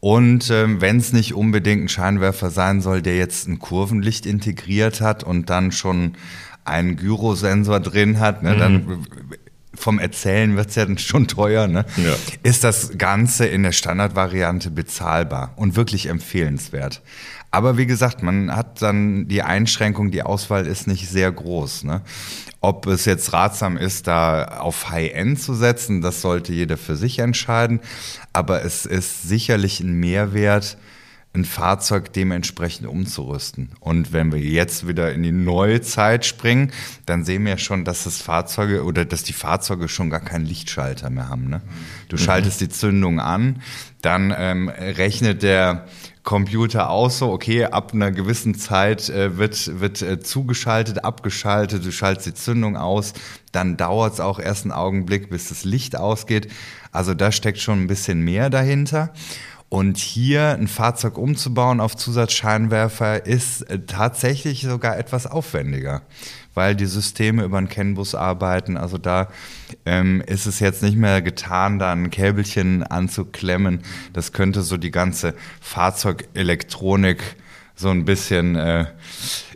Und 0.00 0.50
ähm, 0.50 0.80
wenn 0.80 0.98
es 0.98 1.12
nicht 1.12 1.34
unbedingt 1.34 1.84
ein 1.84 1.88
Scheinwerfer 1.88 2.50
sein 2.50 2.82
soll, 2.82 3.00
der 3.00 3.16
jetzt 3.16 3.48
ein 3.48 3.58
Kurvenlicht 3.58 4.26
integriert 4.26 5.00
hat 5.00 5.24
und 5.24 5.48
dann 5.48 5.72
schon 5.72 6.16
einen 6.64 6.96
Gyrosensor 6.96 7.80
drin 7.80 8.20
hat, 8.20 8.42
ne, 8.42 8.54
mhm. 8.54 8.58
dann 8.58 9.06
vom 9.76 9.98
Erzählen 9.98 10.56
wird 10.56 10.70
es 10.70 10.74
ja 10.74 10.84
dann 10.84 10.98
schon 10.98 11.28
teuer, 11.28 11.66
ne? 11.66 11.84
Ja. 11.96 12.14
ist 12.42 12.64
das 12.64 12.96
Ganze 12.98 13.46
in 13.46 13.62
der 13.62 13.72
Standardvariante 13.72 14.70
bezahlbar 14.70 15.52
und 15.56 15.76
wirklich 15.76 16.06
empfehlenswert. 16.06 17.02
Aber 17.54 17.78
wie 17.78 17.86
gesagt, 17.86 18.20
man 18.20 18.56
hat 18.56 18.82
dann 18.82 19.28
die 19.28 19.42
Einschränkung, 19.42 20.10
die 20.10 20.24
Auswahl 20.24 20.66
ist 20.66 20.88
nicht 20.88 21.08
sehr 21.08 21.30
groß. 21.30 21.84
Ne? 21.84 22.02
Ob 22.60 22.88
es 22.88 23.04
jetzt 23.04 23.32
ratsam 23.32 23.76
ist, 23.76 24.08
da 24.08 24.58
auf 24.58 24.90
High-End 24.90 25.40
zu 25.40 25.54
setzen, 25.54 26.00
das 26.00 26.20
sollte 26.20 26.52
jeder 26.52 26.76
für 26.76 26.96
sich 26.96 27.20
entscheiden. 27.20 27.78
Aber 28.32 28.64
es 28.64 28.86
ist 28.86 29.22
sicherlich 29.22 29.78
ein 29.78 29.92
Mehrwert, 29.92 30.76
ein 31.34 31.44
Fahrzeug 31.44 32.12
dementsprechend 32.12 32.86
umzurüsten. 32.86 33.72
Und 33.80 34.12
wenn 34.12 34.30
wir 34.30 34.38
jetzt 34.38 34.86
wieder 34.86 35.12
in 35.12 35.24
die 35.24 35.32
neue 35.32 35.80
Zeit 35.80 36.24
springen, 36.24 36.70
dann 37.06 37.24
sehen 37.24 37.42
wir 37.44 37.52
ja 37.52 37.58
schon, 37.58 37.84
dass 37.84 38.04
das 38.04 38.22
Fahrzeuge 38.22 38.84
oder 38.84 39.04
dass 39.04 39.24
die 39.24 39.32
Fahrzeuge 39.32 39.88
schon 39.88 40.10
gar 40.10 40.20
keinen 40.20 40.46
Lichtschalter 40.46 41.10
mehr 41.10 41.28
haben. 41.28 41.48
Ne? 41.48 41.60
Du 42.08 42.16
mhm. 42.16 42.20
schaltest 42.20 42.60
die 42.60 42.68
Zündung 42.68 43.18
an, 43.18 43.60
dann 44.00 44.32
ähm, 44.36 44.68
rechnet 44.68 45.42
der 45.42 45.86
Computer 46.22 46.88
aus, 46.88 47.18
so, 47.18 47.32
okay, 47.32 47.64
ab 47.64 47.92
einer 47.92 48.12
gewissen 48.12 48.54
Zeit 48.54 49.10
äh, 49.10 49.36
wird, 49.36 49.80
wird 49.80 50.02
äh, 50.02 50.20
zugeschaltet, 50.20 51.04
abgeschaltet, 51.04 51.84
du 51.84 51.90
schaltest 51.90 52.26
die 52.26 52.34
Zündung 52.34 52.76
aus, 52.76 53.12
dann 53.50 53.76
dauert 53.76 54.14
es 54.14 54.20
auch 54.20 54.38
erst 54.38 54.64
einen 54.64 54.72
Augenblick, 54.72 55.30
bis 55.30 55.48
das 55.48 55.64
Licht 55.64 55.96
ausgeht. 55.96 56.48
Also 56.92 57.12
da 57.12 57.32
steckt 57.32 57.58
schon 57.58 57.82
ein 57.82 57.86
bisschen 57.88 58.20
mehr 58.20 58.50
dahinter. 58.50 59.12
Und 59.68 59.96
hier 59.96 60.50
ein 60.50 60.68
Fahrzeug 60.68 61.18
umzubauen 61.18 61.80
auf 61.80 61.96
Zusatzscheinwerfer 61.96 63.26
ist 63.26 63.62
äh, 63.62 63.80
tatsächlich 63.80 64.62
sogar 64.62 64.96
etwas 64.98 65.26
aufwendiger, 65.26 66.02
weil 66.54 66.76
die 66.76 66.86
Systeme 66.86 67.42
über 67.42 67.58
einen 67.58 67.68
CAN-Bus 67.68 68.14
arbeiten. 68.14 68.76
Also 68.76 68.98
da 68.98 69.28
ähm, 69.84 70.22
ist 70.26 70.46
es 70.46 70.60
jetzt 70.60 70.82
nicht 70.82 70.96
mehr 70.96 71.22
getan, 71.22 71.80
da 71.80 71.90
ein 71.92 72.10
Käbelchen 72.10 72.84
anzuklemmen. 72.84 73.80
Das 74.12 74.32
könnte 74.32 74.62
so 74.62 74.76
die 74.76 74.92
ganze 74.92 75.34
Fahrzeugelektronik 75.60 77.36
so 77.74 77.90
ein 77.90 78.04
bisschen 78.04 78.54
äh, 78.54 78.86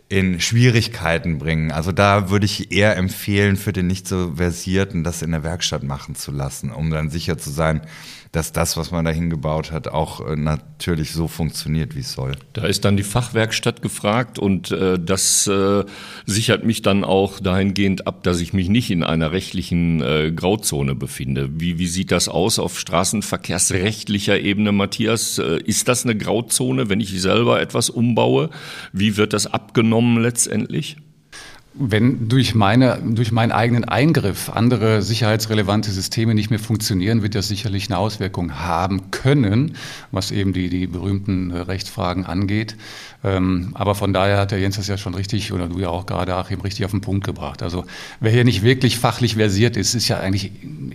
in 0.09 0.41
Schwierigkeiten 0.41 1.37
bringen. 1.37 1.71
Also 1.71 1.91
da 1.91 2.31
würde 2.31 2.45
ich 2.45 2.71
eher 2.71 2.97
empfehlen, 2.97 3.55
für 3.55 3.71
den 3.71 3.87
nicht 3.87 4.07
so 4.07 4.33
versierten 4.35 5.03
das 5.03 5.21
in 5.21 5.31
der 5.31 5.43
Werkstatt 5.43 5.83
machen 5.83 6.15
zu 6.15 6.31
lassen, 6.31 6.71
um 6.71 6.89
dann 6.89 7.11
sicher 7.11 7.37
zu 7.37 7.51
sein, 7.51 7.81
dass 8.31 8.51
das, 8.51 8.77
was 8.77 8.91
man 8.91 9.05
da 9.05 9.11
hingebaut 9.11 9.71
hat, 9.71 9.87
auch 9.87 10.25
äh, 10.25 10.35
natürlich 10.35 11.13
so 11.13 11.27
funktioniert, 11.27 11.95
wie 11.95 12.01
es 12.01 12.13
soll. 12.13 12.33
Da 12.53 12.65
ist 12.65 12.85
dann 12.85 12.95
die 12.95 13.03
Fachwerkstatt 13.03 13.81
gefragt 13.81 14.37
und 14.37 14.71
äh, 14.71 14.99
das 14.99 15.47
äh, 15.47 15.83
sichert 16.25 16.63
mich 16.63 16.83
dann 16.83 17.03
auch 17.03 17.39
dahingehend 17.39 18.05
ab, 18.05 18.23
dass 18.23 18.39
ich 18.39 18.53
mich 18.53 18.69
nicht 18.69 18.91
in 18.91 19.03
einer 19.03 19.31
rechtlichen 19.31 20.01
äh, 20.01 20.31
Grauzone 20.31 20.93
befinde. 20.93 21.49
Wie, 21.59 21.79
wie 21.79 21.87
sieht 21.87 22.11
das 22.11 22.29
aus 22.29 22.59
auf 22.59 22.79
straßenverkehrsrechtlicher 22.79 24.39
Ebene, 24.39 24.71
Matthias? 24.71 25.39
Äh, 25.39 25.61
ist 25.63 25.87
das 25.87 26.03
eine 26.03 26.15
Grauzone, 26.15 26.89
wenn 26.89 26.99
ich 26.99 27.19
selber 27.19 27.59
etwas 27.59 27.89
umbaue? 27.89 28.51
Wie 28.93 29.17
wird 29.17 29.33
das 29.33 29.47
abgenommen 29.47 30.21
letztendlich? 30.21 30.97
Wenn 31.73 32.27
durch, 32.27 32.55
meine, 32.55 32.99
durch 33.03 33.31
meinen 33.31 33.51
eigenen 33.51 33.85
Eingriff 33.85 34.49
andere 34.49 35.01
sicherheitsrelevante 35.01 35.91
Systeme 35.91 36.33
nicht 36.33 36.49
mehr 36.49 36.59
funktionieren, 36.59 37.21
wird 37.21 37.35
das 37.35 37.47
sicherlich 37.47 37.87
eine 37.87 37.99
Auswirkung 37.99 38.59
haben 38.59 39.11
können, 39.11 39.75
was 40.11 40.31
eben 40.31 40.51
die, 40.51 40.69
die 40.69 40.87
berühmten 40.87 41.51
Rechtsfragen 41.51 42.25
angeht. 42.25 42.75
Ähm, 43.23 43.71
aber 43.75 43.93
von 43.95 44.13
daher 44.13 44.37
hat 44.37 44.51
der 44.51 44.59
Jens 44.59 44.77
das 44.77 44.87
ja 44.87 44.97
schon 44.97 45.13
richtig, 45.13 45.53
oder 45.53 45.67
du 45.67 45.79
ja 45.79 45.89
auch 45.89 46.05
gerade, 46.05 46.35
Achim, 46.35 46.61
richtig 46.61 46.85
auf 46.85 46.91
den 46.91 47.01
Punkt 47.01 47.23
gebracht. 47.25 47.61
Also 47.61 47.85
wer 48.19 48.31
hier 48.31 48.45
nicht 48.45 48.63
wirklich 48.63 48.97
fachlich 48.97 49.35
versiert 49.35 49.77
ist, 49.77 49.93
ist 49.93 50.07
ja 50.07 50.19
eigentlich 50.19 50.51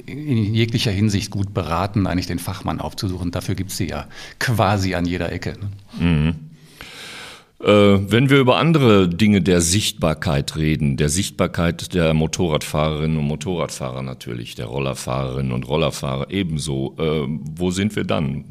in 0.07 0.55
jeglicher 0.55 0.91
Hinsicht 0.91 1.31
gut 1.31 1.55
beraten, 1.55 2.07
eigentlich 2.07 2.27
den 2.27 2.39
Fachmann 2.39 2.81
aufzusuchen. 2.81 3.31
Dafür 3.31 3.55
gibt 3.55 3.71
es 3.71 3.77
sie 3.77 3.89
ja 3.89 4.07
quasi 4.39 4.95
an 4.95 5.07
jeder 5.07 5.31
Ecke. 5.31 5.55
Ne? 5.99 6.05
Mhm. 6.05 6.35
Äh, 7.61 7.67
wenn 7.67 8.31
wir 8.31 8.39
über 8.39 8.57
andere 8.57 9.09
Dinge 9.09 9.41
der 9.41 9.61
Sichtbarkeit 9.61 10.57
reden, 10.57 10.97
der 10.97 11.09
Sichtbarkeit 11.09 11.95
der 11.95 12.13
Motorradfahrerinnen 12.13 13.17
und 13.19 13.25
Motorradfahrer 13.27 14.03
natürlich, 14.03 14.55
der 14.55 14.67
Rollerfahrerinnen 14.67 15.53
und 15.53 15.69
Rollerfahrer 15.69 16.31
ebenso, 16.31 16.95
äh, 16.99 17.27
wo 17.57 17.71
sind 17.71 17.97
wir 17.97 18.05
dann? 18.05 18.45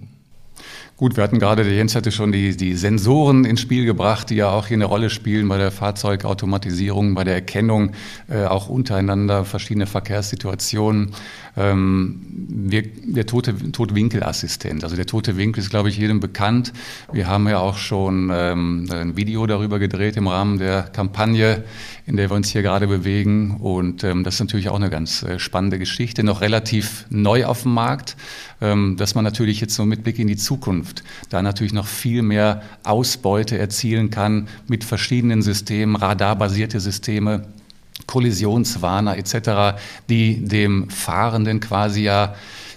Gut, 0.96 1.18
wir 1.18 1.24
hatten 1.24 1.40
gerade, 1.40 1.64
der 1.64 1.74
Jens 1.74 1.96
hatte 1.96 2.12
schon 2.12 2.32
die, 2.32 2.56
die 2.56 2.76
Sensoren 2.76 3.46
ins 3.46 3.62
Spiel 3.62 3.86
gebracht, 3.86 4.30
die 4.30 4.36
ja 4.36 4.52
auch 4.52 4.68
hier 4.68 4.78
eine 4.78 4.86
Rolle 4.86 5.10
spielen 5.10 5.50
bei 5.50 5.58
der 5.58 5.72
Fahrzeugautomatisierung, 5.72 7.16
bei 7.16 7.24
der 7.24 7.34
Erkennung 7.34 7.92
äh, 8.30 8.46
auch 8.46 8.70
untereinander 8.70 9.44
verschiedener 9.44 9.88
Verkehrssituationen. 9.88 11.12
Ähm, 11.56 12.22
wir, 12.36 12.84
der 12.84 13.26
tote 13.26 13.72
Totwinkelassistent, 13.72 14.84
also 14.84 14.96
der 14.96 15.06
tote 15.06 15.38
Winkel 15.38 15.62
ist, 15.62 15.70
glaube 15.70 15.90
ich, 15.90 15.98
jedem 15.98 16.20
bekannt. 16.20 16.74
Wir 17.12 17.28
haben 17.28 17.48
ja 17.48 17.60
auch 17.60 17.78
schon 17.78 18.32
ähm, 18.34 18.88
ein 18.92 19.16
Video 19.16 19.46
darüber 19.46 19.78
gedreht 19.78 20.18
im 20.18 20.28
Rahmen 20.28 20.58
der 20.58 20.84
Kampagne, 20.84 21.64
in 22.08 22.18
der 22.18 22.30
wir 22.32 22.36
uns 22.36 22.50
hier 22.50 22.64
gerade 22.64 22.88
bewegen. 22.88 23.58
Und 23.58 24.04
ähm, 24.04 24.24
das 24.24 24.36
ist 24.36 24.40
natürlich 24.40 24.70
auch 24.70 24.76
eine 24.76 24.90
ganz 24.90 25.22
äh, 25.24 25.38
spannende 25.38 25.78
Geschichte, 25.78 26.24
noch 26.24 26.42
relativ 26.42 27.06
neu 27.10 27.46
auf 27.46 27.64
dem 27.64 27.74
Markt, 27.74 28.16
dass 28.60 29.14
man 29.14 29.26
natürlich 29.26 29.60
jetzt 29.60 29.76
so 29.76 29.84
mit 29.84 30.04
Blick 30.06 30.20
in 30.20 30.28
die 30.28 30.38
Zukunft 30.38 31.04
da 31.30 31.42
natürlich 31.42 31.74
noch 31.74 31.86
viel 31.86 32.22
mehr 32.22 32.62
Ausbeute 32.84 33.58
erzielen 33.58 34.10
kann 34.10 34.48
mit 34.68 34.86
verschiedenen 34.86 35.42
Systemen, 35.42 35.98
radarbasierte 35.98 36.80
Systeme 36.80 37.46
Kollisionswarner 38.08 39.18
etc., 39.18 39.78
die 40.10 40.44
dem 40.46 40.90
Fahrenden 40.90 41.60
quasi 41.60 42.04
ja, 42.04 42.36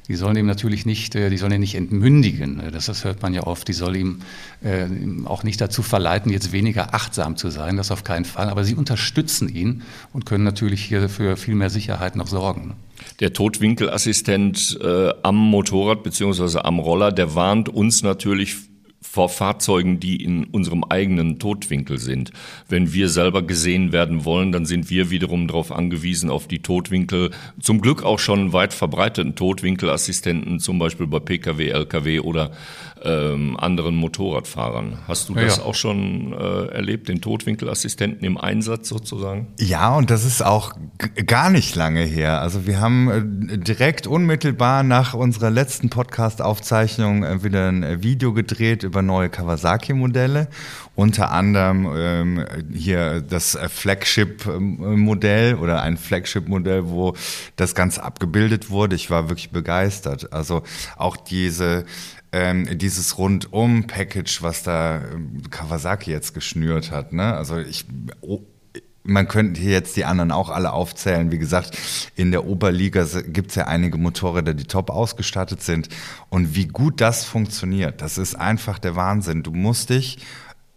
die 0.09 0.15
sollen 0.15 0.37
ihm 0.37 0.47
natürlich 0.47 0.87
nicht, 0.87 1.15
äh, 1.15 1.31
die 1.31 1.37
sollen 1.37 1.53
ihn 1.53 1.61
nicht 1.61 1.75
entmündigen. 1.75 2.63
Das, 2.73 2.87
das 2.87 3.05
hört 3.05 3.23
man 3.23 3.35
ja 3.35 3.43
oft. 3.45 3.67
Die 3.67 3.73
soll 3.73 3.97
ihm 3.97 4.21
äh, 4.63 4.87
auch 5.25 5.43
nicht 5.43 5.61
dazu 5.61 5.83
verleiten, 5.83 6.31
jetzt 6.31 6.53
weniger 6.53 6.95
achtsam 6.95 7.37
zu 7.37 7.51
sein, 7.51 7.77
das 7.77 7.91
auf 7.91 8.05
keinen 8.05 8.25
Fall. 8.25 8.49
Aber 8.49 8.65
sie 8.65 8.75
unterstützen 8.75 9.49
ihn 9.49 9.83
und 10.13 10.25
können 10.25 10.45
natürlich 10.45 10.85
hier 10.85 11.09
für 11.09 11.37
viel 11.37 11.55
mehr 11.55 11.71
Sicherheit 11.71 12.15
noch 12.15 12.29
sorgen. 12.29 12.75
Der 13.21 13.33
Totwinkelassistent 13.33 14.79
äh, 14.83 15.11
am 15.23 15.37
Motorrad 15.37 16.03
beziehungsweise 16.03 16.65
am 16.65 16.79
Roller, 16.79 17.13
der 17.13 17.35
warnt 17.35 17.69
uns 17.69 18.03
natürlich 18.03 18.57
vor 19.17 19.31
Fahrzeugen, 19.31 19.99
die 19.99 20.23
in 20.23 20.45
unserem 20.45 20.85
eigenen 20.85 21.39
Totwinkel 21.39 21.97
sind. 21.97 22.33
Wenn 22.69 22.93
wir 22.93 23.09
selber 23.09 23.41
gesehen 23.41 23.91
werden 23.91 24.27
wollen, 24.27 24.53
dann 24.53 24.67
sind 24.67 24.91
wir 24.91 25.09
wiederum 25.09 25.49
darauf 25.49 25.73
angewiesen, 25.73 26.29
auf 26.29 26.47
die 26.49 26.59
Totwinkel, 26.59 27.31
zum 27.59 27.81
Glück 27.81 28.03
auch 28.03 28.19
schon 28.19 28.53
weit 28.53 28.75
verbreiteten 28.75 29.35
Totwinkelassistenten, 29.35 30.61
zum 30.61 30.79
Beispiel 30.79 31.07
bei 31.07 31.21
Pkw, 31.21 31.71
Lkw 31.71 32.21
oder 32.21 32.51
ähm, 33.03 33.57
anderen 33.59 33.97
Motorradfahrern. 33.97 34.99
Hast 35.07 35.29
du 35.29 35.35
das 35.35 35.59
ja. 35.59 35.63
auch 35.65 35.75
schon 35.75 36.33
äh, 36.33 36.67
erlebt, 36.67 37.09
den 37.09 37.21
Totwinkelassistenten 37.21 38.25
im 38.25 38.39
Einsatz 38.39 38.89
sozusagen? 38.89 39.49
Ja, 39.59 39.95
und 39.95 40.11
das 40.11 40.25
ist 40.25 40.43
auch 40.43 40.73
gar 41.27 41.51
nicht 41.51 41.75
lange 41.77 42.01
her. 42.01 42.41
Also 42.41 42.67
wir 42.67 42.81
haben 42.81 43.49
äh, 43.49 43.59
direkt 43.59 44.07
unmittelbar 44.07 44.83
nach 44.83 45.15
unserer 45.15 45.51
letzten 45.51 45.91
Podcast-Aufzeichnung 45.91 47.23
äh, 47.23 47.45
wieder 47.45 47.69
ein 47.69 47.83
äh, 47.83 48.03
Video 48.03 48.33
gedreht 48.33 48.83
über 48.83 49.03
neue 49.03 49.29
Kawasaki-Modelle. 49.29 50.49
Unter 50.95 51.31
anderem 51.31 51.91
ähm, 51.95 52.47
hier 52.73 53.21
das 53.21 53.55
äh, 53.55 53.69
Flagship-Modell 53.69 55.57
oder 55.57 55.83
ein 55.83 55.99
Flagship-Modell, 55.99 56.89
wo 56.89 57.15
das 57.57 57.75
Ganze 57.75 58.03
abgebildet 58.03 58.71
wurde. 58.71 58.97
Ich 58.97 59.11
war 59.11 59.29
wirklich 59.29 59.51
begeistert. 59.51 60.33
Also 60.33 60.63
auch 60.97 61.19
diese 61.19 61.85
ähm, 62.33 62.79
dieses 62.79 63.19
Rundum-Package, 63.19 64.43
was 64.43 64.63
da 64.63 65.03
ähm, 65.13 65.43
Kawasaki 65.51 66.11
jetzt 66.11 66.35
geschnürt 66.35 66.91
hat. 66.91 67.13
Ne? 67.13 67.35
Also 67.35 67.59
ich, 67.59 67.87
oh, 68.21 68.43
man 69.07 69.29
könnte 69.29 69.61
hier 69.61 69.71
jetzt 69.71 69.97
die 69.97 70.05
anderen 70.05 70.33
auch 70.33 70.51
alle 70.51 70.73
aufzählen. 70.73 71.31
Wie 71.31 71.39
gesagt, 71.39 71.79
in 72.17 72.33
der 72.33 72.45
Oberliga 72.45 73.07
gibt 73.29 73.51
es 73.51 73.55
ja 73.55 73.67
einige 73.67 73.99
Motorräder, 73.99 74.55
die 74.55 74.65
top 74.65 74.91
ausgestattet 74.91 75.63
sind. 75.63 75.89
Und 76.29 76.57
wie 76.57 76.67
gut 76.67 77.01
das 77.01 77.25
funktioniert, 77.25 78.03
das 78.03 78.19
ist 78.19 78.35
einfach 78.35 78.79
der 78.79 78.97
Wahnsinn. 78.97 79.43
Du 79.43 79.53
musst 79.53 79.91
dich 79.91 80.19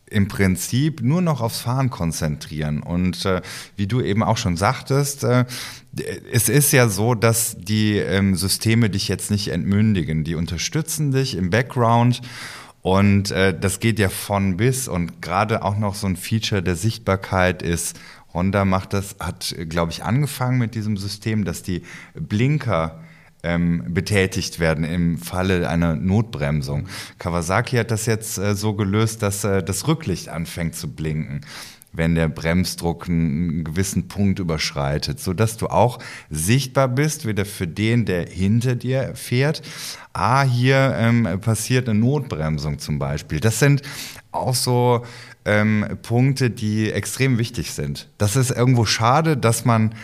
im 0.10 0.28
Prinzip 0.28 1.02
nur 1.02 1.22
noch 1.22 1.42
aufs 1.42 1.62
Fahren 1.62 1.90
konzentrieren. 1.90 2.82
Und 2.82 3.26
äh, 3.26 3.42
wie 3.76 3.88
du 3.88 4.02
eben 4.02 4.24
auch 4.24 4.38
schon 4.38 4.58
sagtest, 4.58 5.24
äh, 5.24 5.46
es 6.32 6.50
ist 6.50 6.72
ja 6.72 6.88
so, 6.90 7.16
dass 7.16 7.56
die 7.58 7.98
ähm, 7.98 8.36
Systeme 8.36 8.90
dich 8.90 9.08
jetzt 9.08 9.32
nicht 9.32 9.50
entmündigen. 9.50 10.24
Die 10.24 10.36
unterstützen 10.36 11.12
dich 11.12 11.36
im 11.36 11.50
Background. 11.50 12.22
Und 12.82 13.32
äh, 13.32 13.58
das 13.58 13.80
geht 13.80 14.00
ja 14.00 14.10
von 14.10 14.58
bis. 14.58 14.88
Und 14.88 15.22
gerade 15.22 15.64
auch 15.64 15.78
noch 15.78 15.96
so 15.96 16.08
ein 16.08 16.16
Feature 16.16 16.64
der 16.64 16.76
Sichtbarkeit 16.76 17.62
ist, 17.62 18.00
Honda 18.34 18.64
macht 18.66 18.94
das, 18.94 19.16
hat, 19.20 19.56
glaube 19.68 19.92
ich, 19.92 20.04
angefangen 20.04 20.60
mit 20.60 20.76
diesem 20.76 20.98
System, 20.98 21.46
dass 21.46 21.64
die 21.64 21.82
Blinker 22.14 23.00
ähm, 23.44 23.84
betätigt 23.88 24.60
werden 24.60 24.84
im 24.84 25.18
Falle 25.18 25.70
einer 25.70 25.96
Notbremsung. 25.96 26.88
Kawasaki 27.18 27.78
hat 27.78 27.92
das 27.92 28.06
jetzt 28.06 28.38
äh, 28.38 28.56
so 28.56 28.74
gelöst, 28.74 29.22
dass 29.22 29.44
äh, 29.44 29.64
das 29.64 29.88
Rücklicht 29.88 30.30
anfängt 30.30 30.76
zu 30.76 30.94
blinken 30.94 31.42
wenn 31.92 32.16
der 32.16 32.28
Bremsdruck 32.28 33.10
einen 33.10 33.64
gewissen 33.64 34.08
Punkt 34.08 34.40
überschreitet, 34.40 35.20
so 35.20 35.34
dass 35.34 35.58
du 35.58 35.68
auch 35.68 36.00
sichtbar 36.30 36.88
bist, 36.88 37.28
wieder 37.28 37.46
für 37.46 37.68
den, 37.68 38.06
der 38.06 38.28
hinter 38.28 38.76
dir 38.76 39.16
fährt. 39.16 39.62
Ah, 40.14 40.44
hier 40.44 40.96
ähm, 40.98 41.28
passiert 41.42 41.90
eine 41.90 42.00
Notbremsung 42.00 42.80
zum 42.80 43.00
Beispiel. 43.00 43.40
Das 43.40 43.60
sind 43.60 43.82
auch 44.32 44.54
so 44.54 45.04
ähm, 45.46 45.98
Punkte, 46.04 46.52
die 46.52 46.92
extrem 46.92 47.38
wichtig 47.38 47.72
sind. 47.72 48.10
Das 48.18 48.36
ist 48.36 48.52
irgendwo 48.52 48.86
schade, 48.86 49.36
dass 49.36 49.66
man 49.66 49.96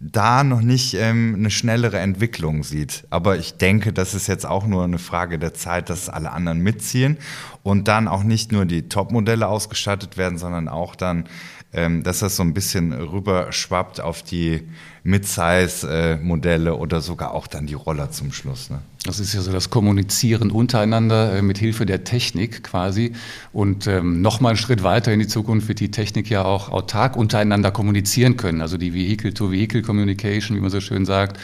da 0.00 0.44
noch 0.44 0.60
nicht 0.60 0.94
ähm, 0.94 1.34
eine 1.38 1.50
schnellere 1.50 1.98
Entwicklung 1.98 2.62
sieht. 2.62 3.06
Aber 3.10 3.36
ich 3.38 3.56
denke, 3.56 3.92
das 3.92 4.14
ist 4.14 4.26
jetzt 4.26 4.46
auch 4.46 4.66
nur 4.66 4.84
eine 4.84 4.98
Frage 4.98 5.38
der 5.38 5.54
Zeit, 5.54 5.90
dass 5.90 6.08
alle 6.08 6.32
anderen 6.32 6.60
mitziehen 6.60 7.16
und 7.62 7.88
dann 7.88 8.08
auch 8.08 8.22
nicht 8.22 8.52
nur 8.52 8.64
die 8.66 8.88
Top-Modelle 8.88 9.48
ausgestattet 9.48 10.16
werden, 10.16 10.38
sondern 10.38 10.68
auch 10.68 10.94
dann, 10.96 11.24
ähm, 11.72 12.02
dass 12.02 12.20
das 12.20 12.36
so 12.36 12.42
ein 12.42 12.54
bisschen 12.54 12.92
rüberschwappt 12.92 14.00
auf 14.00 14.22
die 14.22 14.68
Mid-Size-Modelle 15.04 16.76
oder 16.76 17.02
sogar 17.02 17.32
auch 17.32 17.46
dann 17.46 17.66
die 17.66 17.74
Roller 17.74 18.10
zum 18.10 18.32
Schluss. 18.32 18.70
Ne? 18.70 18.80
Das 19.04 19.20
ist 19.20 19.34
ja 19.34 19.42
so 19.42 19.52
das 19.52 19.68
Kommunizieren 19.68 20.50
untereinander 20.50 21.34
äh, 21.34 21.42
mit 21.42 21.58
Hilfe 21.58 21.84
der 21.84 22.04
Technik 22.04 22.64
quasi. 22.64 23.12
Und 23.52 23.86
ähm, 23.86 24.22
nochmal 24.22 24.52
einen 24.52 24.56
Schritt 24.56 24.82
weiter 24.82 25.12
in 25.12 25.20
die 25.20 25.26
Zukunft 25.26 25.68
wird 25.68 25.80
die 25.80 25.90
Technik 25.90 26.30
ja 26.30 26.42
auch 26.46 26.70
autark 26.70 27.18
untereinander 27.18 27.70
kommunizieren 27.70 28.38
können. 28.38 28.62
Also 28.62 28.78
die 28.78 28.94
Vehicle-to-Vehicle-Communication, 28.94 30.56
wie 30.56 30.62
man 30.62 30.70
so 30.70 30.80
schön 30.80 31.04
sagt, 31.04 31.38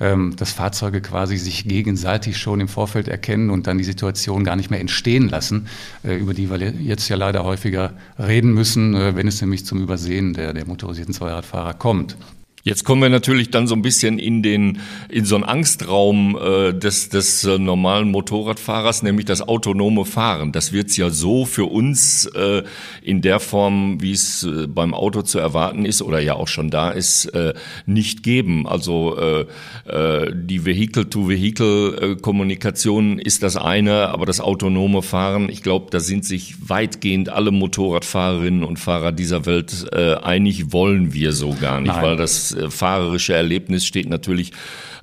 ähm, 0.00 0.36
dass 0.36 0.52
Fahrzeuge 0.52 1.00
quasi 1.00 1.38
sich 1.38 1.66
gegenseitig 1.66 2.36
schon 2.36 2.60
im 2.60 2.68
Vorfeld 2.68 3.08
erkennen 3.08 3.48
und 3.48 3.66
dann 3.66 3.78
die 3.78 3.84
Situation 3.84 4.44
gar 4.44 4.56
nicht 4.56 4.70
mehr 4.70 4.80
entstehen 4.80 5.30
lassen, 5.30 5.68
äh, 6.04 6.14
über 6.14 6.34
die 6.34 6.50
wir 6.50 6.58
jetzt 6.58 7.08
ja 7.08 7.16
leider 7.16 7.42
häufiger 7.42 7.94
reden 8.18 8.52
müssen, 8.52 8.94
äh, 8.94 9.16
wenn 9.16 9.28
es 9.28 9.40
nämlich 9.40 9.64
zum 9.64 9.82
Übersehen 9.82 10.34
der, 10.34 10.52
der 10.52 10.66
motorisierten 10.66 11.14
Zweiradfahrer 11.14 11.72
kommt. 11.72 12.18
Jetzt 12.68 12.84
kommen 12.84 13.00
wir 13.00 13.08
natürlich 13.08 13.50
dann 13.50 13.66
so 13.66 13.74
ein 13.74 13.80
bisschen 13.80 14.18
in 14.18 14.42
den 14.42 14.80
in 15.08 15.24
so 15.24 15.36
einen 15.36 15.44
Angstraum 15.44 16.36
äh, 16.36 16.74
des 16.74 17.08
des 17.08 17.42
äh, 17.44 17.58
normalen 17.58 18.10
Motorradfahrers, 18.10 19.02
nämlich 19.02 19.24
das 19.24 19.40
autonome 19.40 20.04
Fahren. 20.04 20.52
Das 20.52 20.70
wird's 20.70 20.94
ja 20.98 21.08
so 21.08 21.46
für 21.46 21.64
uns 21.64 22.26
äh, 22.26 22.62
in 23.00 23.22
der 23.22 23.40
Form, 23.40 24.02
wie 24.02 24.12
es 24.12 24.42
äh, 24.42 24.66
beim 24.66 24.92
Auto 24.92 25.22
zu 25.22 25.38
erwarten 25.38 25.86
ist 25.86 26.02
oder 26.02 26.20
ja 26.20 26.34
auch 26.34 26.48
schon 26.48 26.68
da 26.68 26.90
ist, 26.90 27.24
äh, 27.28 27.54
nicht 27.86 28.22
geben. 28.22 28.68
Also 28.68 29.16
äh, 29.16 29.46
äh, 29.90 30.30
die 30.34 30.66
Vehicle-to-Vehicle-Kommunikation 30.66 33.18
ist 33.18 33.42
das 33.42 33.56
eine, 33.56 34.10
aber 34.10 34.26
das 34.26 34.42
autonome 34.42 35.00
Fahren, 35.00 35.48
ich 35.48 35.62
glaube, 35.62 35.86
da 35.90 36.00
sind 36.00 36.26
sich 36.26 36.68
weitgehend 36.68 37.30
alle 37.30 37.50
Motorradfahrerinnen 37.50 38.62
und 38.62 38.78
Fahrer 38.78 39.12
dieser 39.12 39.46
Welt 39.46 39.86
äh, 39.92 40.16
einig, 40.16 40.74
wollen 40.74 41.14
wir 41.14 41.32
so 41.32 41.56
gar 41.58 41.80
nicht, 41.80 41.94
Nein. 41.94 42.02
weil 42.02 42.18
das 42.18 42.57
fahrerische 42.68 43.34
Erlebnis 43.34 43.84
steht 43.84 44.08
natürlich 44.08 44.52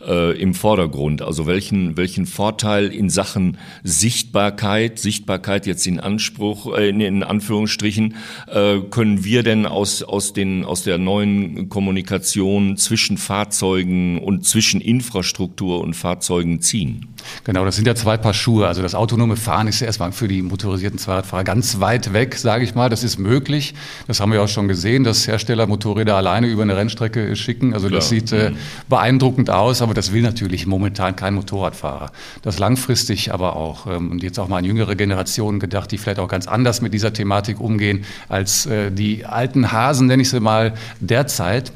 äh, 0.06 0.40
im 0.40 0.54
Vordergrund. 0.54 1.22
Also 1.22 1.48
welchen, 1.48 1.98
welchen 1.98 2.26
Vorteil 2.26 2.88
in 2.94 3.10
Sachen 3.10 3.58
Sichtbarkeit, 3.84 5.00
Sichtbarkeit 5.00 5.66
jetzt 5.66 5.86
in 5.88 6.00
Anspruch, 6.00 6.76
äh, 6.76 6.90
in 6.90 7.24
Anführungsstrichen, 7.24 8.16
äh, 8.48 8.80
können 8.90 9.24
wir 9.24 9.44
denn 9.44 9.66
aus, 9.66 10.04
aus, 10.04 10.34
den, 10.34 10.66
aus 10.66 10.84
der 10.84 10.98
neuen 10.98 11.70
Kommunikation 11.70 12.78
zwischen 12.78 13.18
Fahrzeugen 13.18 14.20
und 14.20 14.46
zwischen 14.46 14.82
Infrastruktur 14.82 15.82
und 15.82 15.96
Fahrzeugen 15.96 16.62
ziehen? 16.62 17.08
Genau, 17.44 17.66
das 17.66 17.76
sind 17.76 17.88
ja 17.88 17.96
zwei 17.96 18.18
Paar 18.18 18.34
Schuhe. 18.34 18.68
Also 18.68 18.82
das 18.82 18.96
autonome 18.96 19.36
Fahren 19.36 19.68
ist 19.68 19.80
ja 19.80 19.88
erstmal 19.88 20.12
für 20.12 20.28
die 20.28 20.42
motorisierten 20.42 21.00
Zweiradfahrer 21.00 21.44
ganz 21.44 21.80
weit 21.80 22.14
weg, 22.14 22.36
sage 22.36 22.64
ich 22.64 22.76
mal. 22.76 22.90
Das 22.90 23.04
ist 23.04 23.18
möglich. 23.18 23.74
Das 24.08 24.20
haben 24.20 24.32
wir 24.32 24.44
auch 24.44 24.48
schon 24.48 24.68
gesehen, 24.68 25.04
dass 25.04 25.28
Hersteller 25.28 25.68
Motorräder 25.68 26.16
alleine 26.16 26.48
über 26.48 26.62
eine 26.62 26.78
Rennstrecke 26.78 27.36
schicken. 27.36 27.74
Also 27.74 27.88
Klar. 27.88 28.00
das 28.00 28.10
sieht 28.10 28.32
äh, 28.32 28.52
mhm. 28.52 28.58
beeindruckend 28.90 29.50
aus, 29.50 29.82
aber 29.82 29.95
das 29.96 30.12
will 30.12 30.22
natürlich 30.22 30.68
momentan 30.68 31.16
kein 31.16 31.34
Motorradfahrer. 31.34 32.12
Das 32.42 32.60
langfristig 32.60 33.34
aber 33.34 33.56
auch. 33.56 33.88
Ähm, 33.88 34.12
und 34.12 34.24
jetzt 34.24 34.40
auch 34.40 34.48
mal 34.48 34.58
an 34.58 34.66
jüngere 34.66 34.96
Generationen 34.96 35.60
gedacht, 35.60 35.92
die 35.92 35.98
vielleicht 35.98 36.20
auch 36.20 36.28
ganz 36.28 36.48
anders 36.48 36.82
mit 36.82 36.94
dieser 36.94 37.14
Thematik 37.14 37.60
umgehen 37.60 38.06
als 38.30 38.66
äh, 38.66 38.92
die 38.92 39.26
alten 39.26 39.72
Hasen, 39.72 40.08
nenne 40.08 40.22
ich 40.22 40.30
sie 40.30 40.40
mal, 40.40 40.74
derzeit 41.00 41.72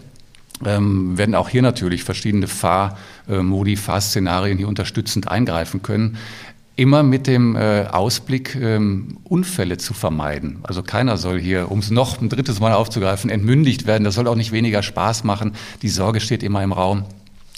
ähm, 0.66 1.18
werden 1.18 1.36
auch 1.36 1.50
hier 1.50 1.62
natürlich 1.62 2.04
verschiedene 2.04 2.48
Fahrmodi, 2.48 3.76
Fahrszenarien 3.76 4.58
hier 4.58 4.68
unterstützend 4.68 5.30
eingreifen 5.30 5.82
können. 5.82 6.18
Immer 6.76 7.04
mit 7.04 7.28
dem 7.28 7.56
äh, 7.58 7.88
Ausblick, 7.92 8.56
ähm, 8.56 9.18
Unfälle 9.26 9.78
zu 9.78 9.94
vermeiden. 9.94 10.60
Also 10.64 10.82
keiner 10.82 11.18
soll 11.18 11.40
hier, 11.40 11.72
um 11.72 11.80
es 11.80 11.92
noch 11.92 12.22
ein 12.22 12.30
drittes 12.30 12.62
Mal 12.62 12.72
aufzugreifen, 12.72 13.30
entmündigt 13.30 13.86
werden. 13.86 14.06
Das 14.06 14.16
soll 14.16 14.28
auch 14.28 14.36
nicht 14.36 14.54
weniger 14.54 14.82
Spaß 14.82 15.26
machen. 15.26 15.54
Die 15.82 15.90
Sorge 15.90 16.22
steht 16.22 16.42
immer 16.42 16.64
im 16.64 16.72
Raum. 16.72 17.04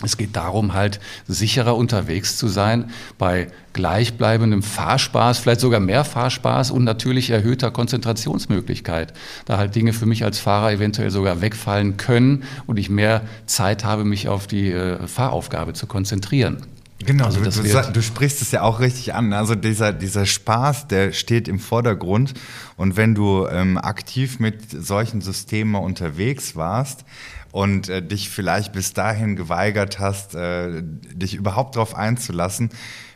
Es 0.03 0.17
geht 0.17 0.35
darum, 0.35 0.73
halt 0.73 0.99
sicherer 1.27 1.75
unterwegs 1.75 2.37
zu 2.37 2.47
sein, 2.47 2.91
bei 3.17 3.47
gleichbleibendem 3.73 4.63
Fahrspaß, 4.63 5.39
vielleicht 5.39 5.61
sogar 5.61 5.79
mehr 5.79 6.03
Fahrspaß 6.03 6.71
und 6.71 6.83
natürlich 6.83 7.29
erhöhter 7.29 7.71
Konzentrationsmöglichkeit. 7.71 9.13
Da 9.45 9.57
halt 9.57 9.75
Dinge 9.75 9.93
für 9.93 10.05
mich 10.05 10.23
als 10.23 10.39
Fahrer 10.39 10.71
eventuell 10.71 11.11
sogar 11.11 11.41
wegfallen 11.41 11.97
können 11.97 12.43
und 12.67 12.77
ich 12.77 12.89
mehr 12.89 13.21
Zeit 13.45 13.83
habe, 13.83 14.03
mich 14.03 14.27
auf 14.27 14.47
die 14.47 14.71
äh, 14.71 15.07
Fahraufgabe 15.07 15.73
zu 15.73 15.87
konzentrieren. 15.87 16.57
Genau, 17.05 17.25
also 17.25 17.41
du, 17.41 17.49
du, 17.49 17.91
du, 17.93 18.01
sprichst 18.01 18.41
es 18.41 18.51
ja 18.51 18.61
auch 18.61 18.79
richtig 18.79 19.13
an. 19.13 19.33
Also 19.33 19.55
dieser, 19.55 19.91
dieser 19.93 20.25
Spaß, 20.25 20.87
der 20.87 21.13
steht 21.13 21.47
im 21.47 21.59
Vordergrund. 21.59 22.33
Und 22.77 22.95
wenn 22.95 23.15
du 23.15 23.47
ähm, 23.47 23.77
aktiv 23.77 24.39
mit 24.39 24.69
solchen 24.69 25.21
Systemen 25.21 25.75
unterwegs 25.75 26.55
warst, 26.55 27.03
und 27.51 27.89
äh, 27.89 28.01
dich 28.01 28.29
vielleicht 28.29 28.73
bis 28.73 28.93
dahin 28.93 29.35
geweigert 29.35 29.99
hast, 29.99 30.35
äh, 30.35 30.81
dich 30.83 31.35
überhaupt 31.35 31.75
darauf 31.75 31.95
einzulassen, 31.95 32.69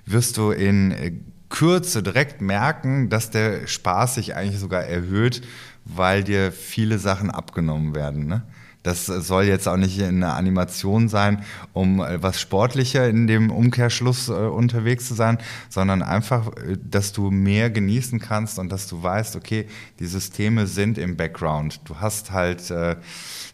wirst 0.06 0.38
du 0.38 0.52
in 0.52 0.92
äh, 0.92 1.14
Kürze 1.50 2.04
direkt 2.04 2.42
merken, 2.42 3.10
dass 3.10 3.30
der 3.30 3.68
Spaß 3.68 4.16
sich 4.16 4.36
eigentlich 4.36 4.60
sogar 4.60 4.84
erhöht, 4.84 5.42
weil 5.86 6.24
dir 6.24 6.52
viele 6.52 7.00
Sachen 7.00 7.30
abgenommen 7.30 7.96
werden. 7.96 8.26
Ne? 8.26 8.44
Das 8.86 9.08
soll 9.08 9.46
jetzt 9.46 9.68
auch 9.68 9.78
nicht 9.78 10.00
eine 10.02 10.34
Animation 10.34 11.10
sein, 11.10 11.44
um 11.74 12.02
äh, 12.02 12.22
was 12.22 12.40
sportlicher 12.40 13.10
in 13.10 13.26
dem 13.26 13.50
Umkehrschluss 13.50 14.30
äh, 14.30 14.34
unterwegs 14.34 15.08
zu 15.08 15.16
sein, 15.16 15.40
sondern 15.70 16.04
einfach, 16.04 16.56
äh, 16.58 16.78
dass 16.80 17.12
du 17.12 17.32
mehr 17.32 17.72
genießen 17.72 18.20
kannst 18.20 18.60
und 18.60 18.72
dass 18.72 18.88
du 18.88 19.02
weißt, 19.02 19.36
okay, 19.38 19.66
die 20.00 20.06
Systeme 20.06 20.68
sind 20.68 21.00
im 21.00 21.18
Background. 21.18 21.82
Du 21.86 21.96
hast 22.00 22.32
halt 22.32 22.70
äh, 22.70 22.98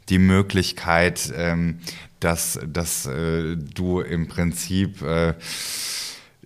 die 0.10 0.20
Möglichkeit, 0.20 1.32
ähm, 1.34 1.80
dass, 2.20 2.60
dass 2.67 3.06
äh, 3.06 3.56
du 3.56 4.02
im 4.02 4.28
Prinzip 4.28 5.02
äh, 5.02 5.34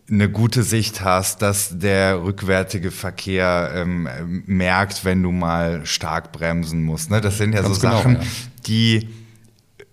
eine 0.10 0.30
gute 0.30 0.64
Sicht 0.64 1.04
hast, 1.04 1.42
dass 1.42 1.80
der 1.80 2.24
rückwärtige 2.24 2.92
Verkehr 2.92 3.72
ähm, 3.76 4.44
merkt, 4.46 5.04
wenn 5.04 5.24
du 5.24 5.32
mal 5.32 5.86
stark 5.86 6.32
bremsen 6.32 6.84
musst. 6.84 7.10
Ne? 7.10 7.22
Das 7.22 7.38
sind 7.38 7.54
ja 7.54 7.62
Ganz 7.62 7.76
so 7.76 7.82
genau, 7.82 7.98
Sachen, 7.98 8.16
ja. 8.18 8.22
die 8.68 9.10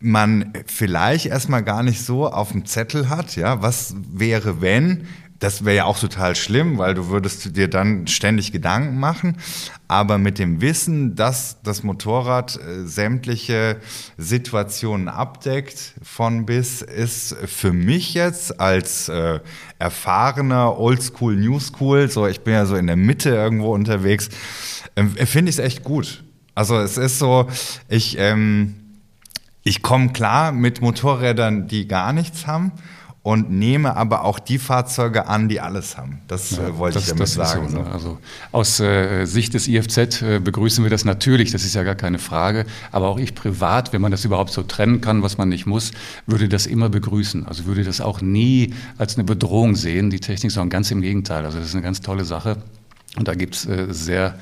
man 0.00 0.52
vielleicht 0.66 1.26
erstmal 1.26 1.62
gar 1.62 1.82
nicht 1.82 2.04
so 2.04 2.28
auf 2.28 2.52
dem 2.52 2.66
Zettel 2.66 3.08
hat. 3.08 3.36
Ja, 3.36 3.62
was 3.62 3.94
wäre, 4.12 4.60
wenn 4.60 5.06
das 5.42 5.64
wäre 5.64 5.76
ja 5.76 5.84
auch 5.86 5.98
total 5.98 6.36
schlimm, 6.36 6.78
weil 6.78 6.94
du 6.94 7.08
würdest 7.08 7.56
dir 7.56 7.66
dann 7.66 8.06
ständig 8.06 8.52
Gedanken 8.52 9.00
machen. 9.00 9.38
Aber 9.88 10.16
mit 10.16 10.38
dem 10.38 10.60
Wissen, 10.60 11.16
dass 11.16 11.60
das 11.64 11.82
Motorrad 11.82 12.56
äh, 12.56 12.86
sämtliche 12.86 13.78
Situationen 14.16 15.08
abdeckt 15.08 15.94
von 16.00 16.46
bis, 16.46 16.80
ist 16.82 17.36
für 17.44 17.72
mich 17.72 18.14
jetzt 18.14 18.60
als 18.60 19.08
äh, 19.08 19.40
erfahrener 19.80 20.78
Oldschool, 20.78 21.34
Newschool, 21.34 22.08
so 22.08 22.28
ich 22.28 22.42
bin 22.42 22.54
ja 22.54 22.64
so 22.64 22.76
in 22.76 22.86
der 22.86 22.96
Mitte 22.96 23.30
irgendwo 23.30 23.74
unterwegs, 23.74 24.28
äh, 24.94 25.26
finde 25.26 25.50
ich 25.50 25.56
es 25.56 25.64
echt 25.64 25.82
gut. 25.82 26.22
Also 26.54 26.78
es 26.78 26.96
ist 26.98 27.18
so, 27.18 27.48
ich, 27.88 28.16
ähm, 28.16 28.76
ich 29.64 29.82
komme 29.82 30.10
klar 30.10 30.52
mit 30.52 30.80
Motorrädern, 30.80 31.66
die 31.66 31.88
gar 31.88 32.12
nichts 32.12 32.46
haben 32.46 32.70
und 33.22 33.52
nehme 33.52 33.96
aber 33.96 34.24
auch 34.24 34.40
die 34.40 34.58
Fahrzeuge 34.58 35.28
an, 35.28 35.48
die 35.48 35.60
alles 35.60 35.96
haben. 35.96 36.20
Das 36.26 36.50
ja, 36.52 36.66
äh, 36.66 36.78
wollte 36.78 36.94
das, 36.94 37.04
ich 37.04 37.10
damit 37.10 37.28
sagen. 37.28 37.68
So, 37.68 37.78
ne? 37.78 37.90
Also 37.90 38.18
aus 38.50 38.80
äh, 38.80 39.26
Sicht 39.26 39.54
des 39.54 39.68
IFZ 39.68 40.22
äh, 40.22 40.40
begrüßen 40.40 40.82
wir 40.84 40.90
das 40.90 41.04
natürlich, 41.04 41.52
das 41.52 41.64
ist 41.64 41.74
ja 41.74 41.84
gar 41.84 41.94
keine 41.94 42.18
Frage. 42.18 42.66
Aber 42.90 43.08
auch 43.08 43.18
ich 43.18 43.36
privat, 43.36 43.92
wenn 43.92 44.02
man 44.02 44.10
das 44.10 44.24
überhaupt 44.24 44.50
so 44.50 44.64
trennen 44.64 45.00
kann, 45.00 45.22
was 45.22 45.38
man 45.38 45.48
nicht 45.48 45.66
muss, 45.66 45.92
würde 46.26 46.48
das 46.48 46.66
immer 46.66 46.88
begrüßen. 46.88 47.46
Also 47.46 47.66
würde 47.66 47.84
das 47.84 48.00
auch 48.00 48.20
nie 48.20 48.74
als 48.98 49.14
eine 49.14 49.24
Bedrohung 49.24 49.76
sehen, 49.76 50.10
die 50.10 50.20
Technik, 50.20 50.50
sondern 50.50 50.70
ganz 50.70 50.90
im 50.90 51.00
Gegenteil. 51.00 51.44
Also 51.44 51.58
das 51.58 51.68
ist 51.68 51.74
eine 51.74 51.82
ganz 51.82 52.00
tolle 52.00 52.24
Sache. 52.24 52.56
Und 53.16 53.28
da 53.28 53.34
gibt's 53.34 53.66
äh, 53.66 53.86
sehr 53.90 54.36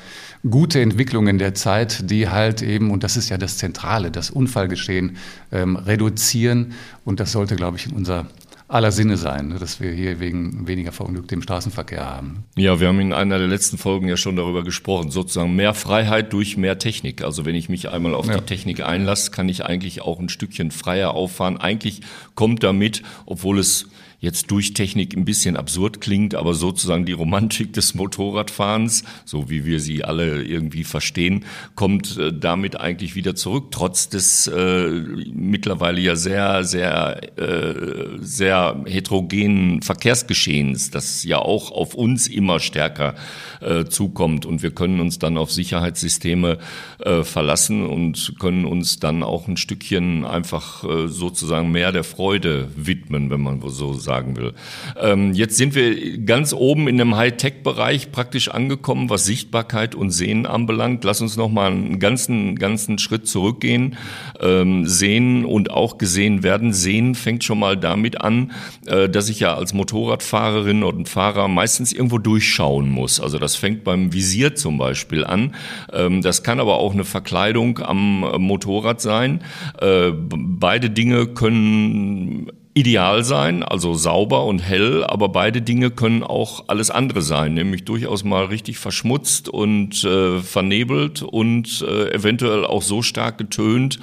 gute 0.49 0.81
Entwicklungen 0.81 1.37
der 1.37 1.55
Zeit, 1.55 2.11
die 2.11 2.31
halt 2.31 2.63
eben, 2.63 2.91
und 2.91 3.05
das 3.05 3.19
ist 3.19 3.29
ja 3.29 3.37
das 3.37 3.59
Zentrale, 3.59 4.11
das 4.11 4.31
Unfallgeschehen 4.31 5.19
ähm, 5.53 5.77
reduzieren. 5.77 6.73
Und 7.05 7.21
das 7.21 7.33
sollte, 7.33 7.57
glaube 7.57 7.77
ich, 7.77 7.87
in 7.87 7.93
unser 7.93 8.27
aller 8.71 8.93
Sinne 8.93 9.17
sein, 9.17 9.49
ne, 9.49 9.59
dass 9.59 9.81
wir 9.81 9.91
hier 9.93 10.21
wegen 10.21 10.67
weniger 10.69 10.93
Verunglückte 10.93 11.35
im 11.35 11.43
Straßenverkehr 11.43 12.07
haben. 12.07 12.45
Ja, 12.57 12.79
wir 12.79 12.89
haben 12.89 13.01
in 13.01 13.13
einer 13.13 13.39
der 13.39 13.49
letzten 13.49 13.79
Folgen 13.79 14.09
ja 14.09 14.17
schon 14.17 14.37
darüber 14.37 14.63
gesprochen, 14.63 15.11
sozusagen 15.11 15.57
mehr 15.57 15.75
Freiheit 15.75 16.33
durch 16.33 16.57
mehr 16.57 16.79
Technik. 16.79 17.23
Also 17.23 17.45
wenn 17.45 17.57
ich 17.57 17.69
mich 17.69 17.89
einmal 17.91 18.15
auf 18.15 18.27
ja. 18.27 18.39
die 18.39 18.47
Technik 18.47 18.81
einlasse, 18.81 19.33
kann 19.33 19.49
ich 19.49 19.65
eigentlich 19.65 20.03
auch 20.03 20.21
ein 20.21 20.29
Stückchen 20.29 20.71
freier 20.71 21.15
auffahren. 21.15 21.57
Eigentlich 21.57 22.03
kommt 22.35 22.63
damit, 22.63 23.03
obwohl 23.27 23.59
es 23.59 23.90
jetzt 24.21 24.51
durch 24.51 24.75
Technik 24.75 25.17
ein 25.17 25.25
bisschen 25.25 25.57
absurd 25.57 26.01
klingt, 26.01 26.35
aber 26.35 26.55
sozusagen 26.55 27.07
die 27.07 27.13
Romantik 27.13 27.73
des 27.73 27.95
Motorradfahrens, 27.95 29.05
so 29.25 29.49
wie 29.49 29.65
wir 29.65 29.81
sie 29.81 30.05
alle 30.05 30.43
irgendwie 30.43 30.85
verstehen, 30.85 31.45
kommt 31.75 32.19
äh, 32.19 32.33
damit 32.33 32.79
eigentlich 32.79 33.15
wieder 33.15 33.35
zurück, 33.35 33.69
trotz 33.71 34.11
des 34.11 34.47
äh, 34.47 34.91
mittlerweile 35.33 36.01
ja 36.01 36.17
sehr, 36.17 36.65
sehr, 36.65 37.39
äh, 37.39 38.19
sehr 38.21 38.83
heterogenen 38.87 39.81
Verkehrsgeschehens, 39.81 40.91
das 40.91 41.25
ja 41.25 41.39
auch 41.39 41.71
auf 41.71 41.95
uns 41.95 42.29
immer 42.29 42.61
stärker 42.61 43.15
äh, 43.61 43.87
zukommt. 43.87 44.45
Und 44.45 44.63
wir 44.63 44.71
können 44.73 45.01
uns 45.01 45.19
dann 45.19 45.39
auf 45.39 45.51
Sicherheitssysteme 45.51 46.59
äh, 46.99 47.23
verlassen 47.23 47.87
und 47.87 48.35
können 48.39 48.67
uns 48.67 48.99
dann 48.99 49.23
auch 49.23 49.49
ein 49.49 49.57
Stückchen 49.57 50.27
einfach 50.27 50.85
äh, 50.85 51.09
sozusagen 51.09 51.71
mehr 51.71 51.91
der 51.93 52.05
Freude 52.05 52.69
widmen, 52.77 53.31
wenn 53.31 53.41
man 53.41 53.61
so 53.71 53.95
sagt 53.95 54.10
sagen 54.11 54.37
will. 54.37 54.55
Ähm, 55.01 55.35
jetzt 55.35 55.57
sind 55.57 55.77
wir 55.77 56.19
ganz 56.19 56.53
oben 56.53 56.89
in 56.89 56.99
dem 56.99 57.17
Hightech-Bereich 57.17 58.11
praktisch 58.11 58.49
angekommen, 58.49 59.09
was 59.09 59.25
Sichtbarkeit 59.25 59.95
und 59.95 60.11
Sehen 60.11 60.47
anbelangt. 60.47 61.05
Lass 61.05 61.21
uns 61.21 61.37
noch 61.37 61.49
mal 61.49 61.71
einen 61.71 62.01
ganzen, 62.01 62.57
ganzen 62.57 62.99
Schritt 62.99 63.29
zurückgehen. 63.29 63.97
Ähm, 64.41 64.85
sehen 64.85 65.45
und 65.45 65.71
auch 65.71 65.97
gesehen 65.97 66.43
werden. 66.43 66.73
Sehen 66.73 67.15
fängt 67.15 67.45
schon 67.45 67.61
mal 67.61 67.77
damit 67.77 68.21
an, 68.21 68.51
äh, 68.87 69.09
dass 69.09 69.29
ich 69.29 69.39
ja 69.39 69.55
als 69.55 69.75
Motorradfahrerin 69.75 70.83
oder 70.83 71.05
Fahrer 71.07 71.47
meistens 71.47 71.93
irgendwo 71.93 72.19
durchschauen 72.19 72.89
muss. 72.89 73.21
Also 73.21 73.39
das 73.39 73.55
fängt 73.55 73.85
beim 73.85 74.13
Visier 74.13 74.57
zum 74.57 74.77
Beispiel 74.77 75.25
an. 75.25 75.55
Ähm, 75.93 76.21
das 76.21 76.43
kann 76.43 76.59
aber 76.59 76.79
auch 76.79 76.95
eine 76.95 77.05
Verkleidung 77.05 77.79
am 77.79 78.21
Motorrad 78.43 79.01
sein. 79.01 79.45
Äh, 79.81 80.11
beide 80.13 80.91
Dinge 80.91 81.29
können 81.29 82.51
ideal 82.73 83.25
sein, 83.25 83.65
also 83.65 83.95
sauber 83.95 84.45
und 84.45 84.61
hell, 84.61 85.03
aber 85.05 85.29
beide 85.29 85.61
Dinge 85.61 85.91
können 85.91 86.23
auch 86.23 86.65
alles 86.69 86.91
andere 86.91 87.21
sein, 87.21 87.55
nämlich 87.55 87.85
durchaus 87.85 88.23
mal 88.23 88.45
richtig 88.45 88.79
verschmutzt 88.79 89.49
und 89.49 90.05
äh, 90.05 90.39
vernebelt 90.39 91.23
und 91.23 91.83
äh, 91.83 92.13
eventuell 92.13 92.65
auch 92.65 92.83
so 92.83 93.03
stark 93.03 93.39
getönt, 93.39 93.99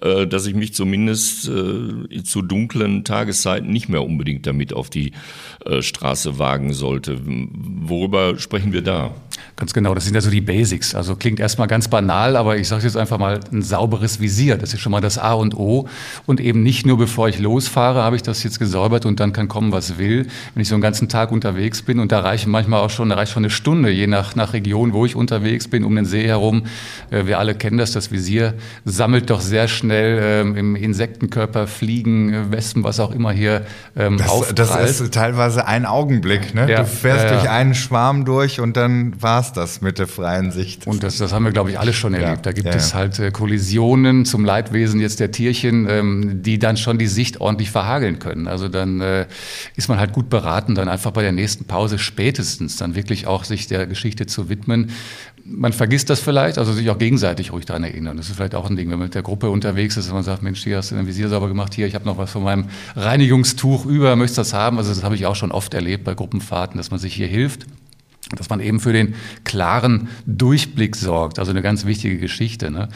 äh, 0.00 0.28
dass 0.28 0.46
ich 0.46 0.54
mich 0.54 0.72
zumindest 0.72 1.48
äh, 1.48 2.22
zu 2.22 2.42
dunklen 2.42 3.02
Tageszeiten 3.02 3.72
nicht 3.72 3.88
mehr 3.88 4.04
unbedingt 4.04 4.46
damit 4.46 4.72
auf 4.72 4.88
die 4.88 5.12
äh, 5.66 5.82
Straße 5.82 6.38
wagen 6.38 6.72
sollte. 6.72 7.18
Worüber 7.24 8.38
sprechen 8.38 8.72
wir 8.72 8.82
da? 8.82 9.10
Ganz 9.56 9.72
genau, 9.72 9.94
das 9.94 10.04
sind 10.04 10.14
ja 10.14 10.20
so 10.20 10.30
die 10.30 10.40
Basics. 10.40 10.94
Also 10.94 11.14
klingt 11.14 11.38
erstmal 11.38 11.68
ganz 11.68 11.88
banal, 11.88 12.36
aber 12.36 12.56
ich 12.56 12.68
sage 12.68 12.84
jetzt 12.84 12.96
einfach 12.96 13.18
mal 13.18 13.40
ein 13.52 13.62
sauberes 13.62 14.20
Visier. 14.20 14.56
Das 14.56 14.72
ist 14.72 14.80
schon 14.80 14.92
mal 14.92 15.00
das 15.00 15.18
A 15.18 15.34
und 15.34 15.54
O. 15.54 15.88
Und 16.26 16.40
eben 16.40 16.62
nicht 16.62 16.86
nur 16.86 16.98
bevor 16.98 17.28
ich 17.28 17.38
losfahre, 17.38 18.02
habe 18.12 18.16
ich 18.18 18.22
das 18.22 18.42
jetzt 18.42 18.58
gesäubert 18.58 19.06
und 19.06 19.20
dann 19.20 19.32
kann 19.32 19.48
kommen, 19.48 19.72
was 19.72 19.96
will. 19.96 20.26
Wenn 20.52 20.60
ich 20.60 20.68
so 20.68 20.74
einen 20.74 20.82
ganzen 20.82 21.08
Tag 21.08 21.32
unterwegs 21.32 21.80
bin 21.80 21.98
und 21.98 22.12
da 22.12 22.20
reichen 22.20 22.50
manchmal 22.50 22.80
auch 22.80 22.90
schon, 22.90 23.08
da 23.08 23.14
reicht 23.14 23.32
schon 23.32 23.42
eine 23.42 23.48
Stunde, 23.48 23.90
je 23.90 24.06
nach, 24.06 24.36
nach 24.36 24.52
Region, 24.52 24.92
wo 24.92 25.06
ich 25.06 25.16
unterwegs 25.16 25.66
bin, 25.66 25.82
um 25.82 25.96
den 25.96 26.04
See 26.04 26.26
herum. 26.26 26.64
Äh, 27.10 27.24
wir 27.24 27.38
alle 27.38 27.54
kennen 27.54 27.78
das, 27.78 27.92
das 27.92 28.12
Visier 28.12 28.52
sammelt 28.84 29.30
doch 29.30 29.40
sehr 29.40 29.66
schnell 29.66 30.20
ähm, 30.22 30.56
im 30.56 30.76
Insektenkörper 30.76 31.66
Fliegen, 31.66 32.34
äh, 32.34 32.52
Wespen, 32.52 32.84
was 32.84 33.00
auch 33.00 33.12
immer 33.12 33.32
hier 33.32 33.64
ähm, 33.96 34.18
das, 34.18 34.54
das 34.54 35.00
ist 35.00 35.14
teilweise 35.14 35.66
ein 35.66 35.86
Augenblick. 35.86 36.54
Ne? 36.54 36.70
Ja, 36.70 36.80
du 36.80 36.86
fährst 36.86 37.24
ja, 37.24 37.30
ja. 37.30 37.36
durch 37.36 37.48
einen 37.48 37.74
Schwarm 37.74 38.26
durch 38.26 38.60
und 38.60 38.76
dann 38.76 39.14
war 39.22 39.40
es 39.40 39.54
das 39.54 39.80
mit 39.80 39.98
der 39.98 40.06
freien 40.06 40.50
Sicht. 40.50 40.86
Und 40.86 41.02
das, 41.02 41.16
das 41.16 41.32
haben 41.32 41.44
wir, 41.44 41.52
glaube 41.52 41.70
ich, 41.70 41.78
alle 41.78 41.94
schon 41.94 42.12
erlebt. 42.12 42.44
Da 42.44 42.52
gibt 42.52 42.68
es 42.74 42.92
halt 42.92 43.18
äh, 43.18 43.30
Kollisionen 43.30 44.26
zum 44.26 44.44
Leidwesen 44.44 45.00
jetzt 45.00 45.18
der 45.18 45.30
Tierchen, 45.30 45.88
ähm, 45.88 46.42
die 46.42 46.58
dann 46.58 46.76
schon 46.76 46.98
die 46.98 47.06
Sicht 47.06 47.40
ordentlich 47.40 47.70
verhageln 47.70 48.01
können. 48.18 48.48
Also 48.48 48.68
dann 48.68 49.00
äh, 49.00 49.26
ist 49.76 49.88
man 49.88 49.98
halt 49.98 50.12
gut 50.12 50.28
beraten, 50.28 50.74
dann 50.74 50.88
einfach 50.88 51.10
bei 51.10 51.22
der 51.22 51.32
nächsten 51.32 51.64
Pause 51.64 51.98
spätestens 51.98 52.76
dann 52.76 52.94
wirklich 52.94 53.26
auch 53.26 53.44
sich 53.44 53.66
der 53.66 53.86
Geschichte 53.86 54.26
zu 54.26 54.48
widmen. 54.48 54.90
Man 55.44 55.72
vergisst 55.72 56.10
das 56.10 56.20
vielleicht, 56.20 56.58
also 56.58 56.72
sich 56.72 56.88
auch 56.90 56.98
gegenseitig 56.98 57.52
ruhig 57.52 57.64
daran 57.64 57.84
erinnern. 57.84 58.16
Das 58.16 58.28
ist 58.28 58.36
vielleicht 58.36 58.54
auch 58.54 58.68
ein 58.68 58.76
Ding, 58.76 58.90
wenn 58.90 58.98
man 58.98 59.06
mit 59.06 59.14
der 59.14 59.22
Gruppe 59.22 59.50
unterwegs 59.50 59.96
ist 59.96 60.08
und 60.08 60.14
man 60.14 60.22
sagt, 60.22 60.42
Mensch, 60.42 60.62
hier 60.62 60.76
hast 60.76 60.90
du 60.90 60.94
dein 60.94 61.06
Visier 61.06 61.28
sauber 61.28 61.48
gemacht, 61.48 61.74
hier, 61.74 61.86
ich 61.86 61.94
habe 61.94 62.04
noch 62.04 62.18
was 62.18 62.30
von 62.30 62.42
meinem 62.42 62.66
Reinigungstuch 62.94 63.86
über, 63.86 64.14
möchtest 64.16 64.38
du 64.38 64.40
das 64.42 64.52
haben? 64.52 64.78
Also 64.78 64.94
das 64.94 65.02
habe 65.02 65.14
ich 65.14 65.26
auch 65.26 65.36
schon 65.36 65.52
oft 65.52 65.74
erlebt 65.74 66.04
bei 66.04 66.14
Gruppenfahrten, 66.14 66.76
dass 66.76 66.90
man 66.90 67.00
sich 67.00 67.14
hier 67.14 67.26
hilft 67.28 67.66
dass 68.36 68.48
man 68.48 68.60
eben 68.60 68.80
für 68.80 68.92
den 68.92 69.14
klaren 69.44 70.08
Durchblick 70.26 70.96
sorgt. 70.96 71.38
Also 71.38 71.50
eine 71.50 71.62
ganz 71.62 71.84
wichtige 71.84 72.18
Geschichte. 72.18 72.70
Ne? 72.70 72.88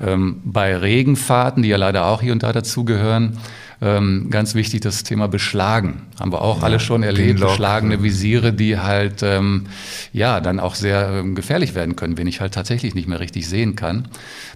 Ähm, 0.00 0.40
bei 0.44 0.76
Regenfahrten, 0.76 1.62
die 1.62 1.68
ja 1.68 1.76
leider 1.76 2.06
auch 2.06 2.22
hier 2.22 2.32
und 2.32 2.42
da 2.42 2.52
dazugehören, 2.52 3.38
ähm, 3.84 4.30
ganz 4.30 4.54
wichtig 4.54 4.80
das 4.80 5.04
Thema 5.04 5.28
Beschlagen. 5.28 6.02
Haben 6.18 6.32
wir 6.32 6.40
auch 6.40 6.58
ja, 6.58 6.64
alle 6.64 6.80
schon 6.80 7.02
erlebt. 7.02 7.40
Beschlagene 7.40 8.02
Visiere, 8.02 8.54
die 8.54 8.78
halt 8.78 9.22
ähm, 9.22 9.66
ja 10.12 10.40
dann 10.40 10.58
auch 10.58 10.74
sehr 10.74 11.10
ähm, 11.10 11.34
gefährlich 11.34 11.74
werden 11.74 11.94
können, 11.94 12.16
wenn 12.16 12.26
ich 12.26 12.40
halt 12.40 12.54
tatsächlich 12.54 12.94
nicht 12.94 13.08
mehr 13.08 13.20
richtig 13.20 13.46
sehen 13.46 13.76
kann. 13.76 14.08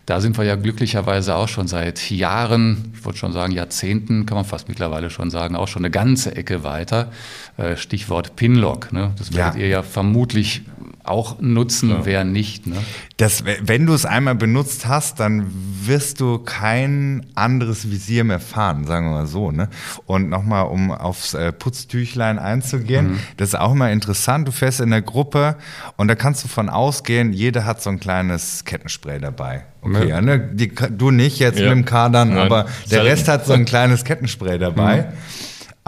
Da 0.06 0.22
sind 0.22 0.38
wir 0.38 0.44
ja 0.44 0.56
glücklicherweise 0.56 1.34
auch 1.34 1.48
schon 1.48 1.68
seit 1.68 2.10
Jahren, 2.10 2.92
ich 2.94 3.04
wollte 3.04 3.18
schon 3.18 3.32
sagen 3.32 3.52
Jahrzehnten, 3.52 4.24
kann 4.24 4.36
man 4.36 4.46
fast 4.46 4.68
mittlerweile 4.68 5.10
schon 5.10 5.28
sagen, 5.30 5.56
auch 5.56 5.68
schon 5.68 5.82
eine 5.82 5.90
ganze 5.90 6.34
Ecke 6.34 6.64
weiter. 6.64 7.12
Äh, 7.58 7.76
Stichwort 7.76 8.34
Pinlock. 8.34 8.92
Ne? 8.92 9.12
Das 9.18 9.34
werdet 9.34 9.56
ja. 9.56 9.60
ihr 9.60 9.68
ja 9.68 9.82
vermutlich 9.82 10.62
auch 11.08 11.40
nutzen, 11.40 11.90
ja. 11.90 12.04
wer 12.04 12.24
nicht. 12.24 12.66
Ne? 12.66 12.76
Das, 13.16 13.44
wenn 13.44 13.86
du 13.86 13.94
es 13.94 14.04
einmal 14.04 14.34
benutzt 14.34 14.86
hast, 14.86 15.20
dann 15.20 15.50
wirst 15.84 16.20
du 16.20 16.38
kein 16.38 17.26
anderes 17.34 17.90
Visier 17.90 18.24
mehr 18.24 18.40
fahren, 18.40 18.86
sagen 18.86 19.06
wir 19.06 19.12
mal 19.12 19.26
so. 19.26 19.50
Ne? 19.50 19.68
Und 20.06 20.28
nochmal, 20.28 20.66
um 20.66 20.90
aufs 20.90 21.34
äh, 21.34 21.52
Putztüchlein 21.52 22.38
einzugehen, 22.38 23.12
mhm. 23.12 23.20
das 23.36 23.50
ist 23.50 23.54
auch 23.54 23.72
immer 23.72 23.90
interessant. 23.90 24.46
Du 24.46 24.52
fährst 24.52 24.80
in 24.80 24.90
der 24.90 25.02
Gruppe 25.02 25.56
und 25.96 26.08
da 26.08 26.14
kannst 26.14 26.44
du 26.44 26.48
von 26.48 26.68
ausgehen, 26.68 27.32
jeder 27.32 27.64
hat 27.64 27.82
so 27.82 27.90
ein 27.90 28.00
kleines 28.00 28.64
Kettenspray 28.64 29.18
dabei. 29.18 29.64
Okay, 29.80 30.08
ja, 30.08 30.20
ne? 30.20 30.40
Die, 30.52 30.72
du 30.74 31.10
nicht 31.10 31.38
jetzt 31.38 31.58
ja. 31.58 31.68
mit 31.68 31.72
dem 31.72 31.84
Kadern, 31.84 32.30
Nein. 32.30 32.38
aber 32.38 32.66
der 32.90 33.04
Rest 33.04 33.28
hat 33.28 33.46
so 33.46 33.52
ein 33.52 33.64
kleines 33.64 34.04
Kettenspray 34.04 34.58
dabei. 34.58 35.02
Mhm. 35.02 35.04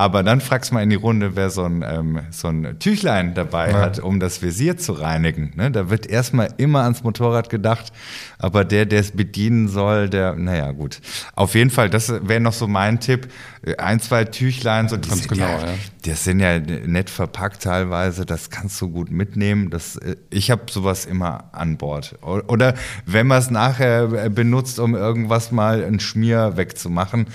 Aber 0.01 0.23
dann 0.23 0.41
fragst 0.41 0.71
du 0.71 0.77
mal 0.77 0.83
in 0.83 0.89
die 0.89 0.97
Runde, 0.97 1.37
wer 1.37 1.51
so 1.51 1.63
ein, 1.63 1.85
ähm, 1.87 2.21
so 2.31 2.49
ein 2.49 2.79
Tüchlein 2.79 3.35
dabei 3.35 3.71
ja. 3.71 3.81
hat, 3.81 3.99
um 3.99 4.19
das 4.19 4.41
Visier 4.41 4.79
zu 4.79 4.95
reinigen. 4.95 5.53
Ne? 5.57 5.71
Da 5.71 5.91
wird 5.91 6.07
erstmal 6.07 6.55
immer 6.57 6.85
ans 6.85 7.05
Motorrad 7.05 7.51
gedacht, 7.51 7.93
aber 8.39 8.65
der, 8.65 8.87
der 8.87 9.01
es 9.01 9.11
bedienen 9.11 9.69
soll, 9.69 10.09
der, 10.09 10.37
naja, 10.37 10.73
gut. 10.73 11.03
Auf 11.35 11.55
jeden 11.55 11.69
Fall, 11.69 11.91
das 11.91 12.11
wäre 12.27 12.41
noch 12.41 12.55
so 12.55 12.67
mein 12.67 13.01
Tipp. 13.01 13.29
Ein, 13.77 14.01
zwei 14.01 14.25
Tüchlein, 14.25 14.89
so 14.89 14.97
die 14.97 15.11
Ganz 15.11 15.29
genau, 15.29 15.45
ja, 15.45 15.67
ja. 15.67 15.75
Das 16.07 16.25
sind 16.25 16.41
ja 16.41 16.59
nett 16.59 17.11
verpackt 17.11 17.63
teilweise, 17.63 18.25
das 18.25 18.49
kannst 18.49 18.81
du 18.81 18.89
gut 18.89 19.11
mitnehmen. 19.11 19.69
Das, 19.69 19.97
äh, 19.97 20.17
ich 20.31 20.51
habe 20.51 20.63
sowas 20.71 21.05
immer 21.05 21.51
an 21.53 21.77
Bord. 21.77 22.17
Oder 22.23 22.73
wenn 23.05 23.27
man 23.27 23.39
es 23.39 23.51
nachher 23.51 24.11
äh, 24.13 24.31
benutzt, 24.31 24.79
um 24.81 24.95
irgendwas 24.95 25.53
mal 25.53 25.85
einen 25.85 26.01
Schmier 26.01 26.57
wegzumachen, 26.57 27.27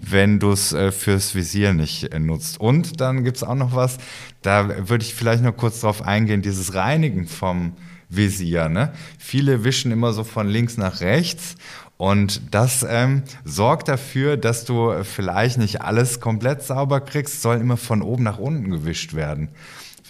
wenn 0.00 0.38
du 0.38 0.52
es 0.52 0.72
äh, 0.72 0.90
fürs 0.90 1.34
Visier 1.34 1.74
nicht 1.74 2.13
nutzt. 2.20 2.60
Und 2.60 3.00
dann 3.00 3.24
gibt 3.24 3.38
es 3.38 3.42
auch 3.42 3.54
noch 3.54 3.74
was, 3.74 3.98
da 4.42 4.88
würde 4.88 5.04
ich 5.04 5.14
vielleicht 5.14 5.42
noch 5.42 5.56
kurz 5.56 5.80
drauf 5.80 6.02
eingehen, 6.02 6.42
dieses 6.42 6.74
Reinigen 6.74 7.26
vom 7.26 7.72
Visier. 8.08 8.68
Ne? 8.68 8.92
Viele 9.18 9.64
wischen 9.64 9.92
immer 9.92 10.12
so 10.12 10.24
von 10.24 10.48
links 10.48 10.76
nach 10.76 11.00
rechts 11.00 11.56
und 11.96 12.42
das 12.50 12.84
ähm, 12.88 13.22
sorgt 13.44 13.88
dafür, 13.88 14.36
dass 14.36 14.64
du 14.64 14.92
vielleicht 15.04 15.58
nicht 15.58 15.82
alles 15.82 16.20
komplett 16.20 16.62
sauber 16.62 17.00
kriegst, 17.00 17.40
soll 17.40 17.58
immer 17.58 17.76
von 17.76 18.02
oben 18.02 18.24
nach 18.24 18.38
unten 18.38 18.70
gewischt 18.70 19.14
werden. 19.14 19.48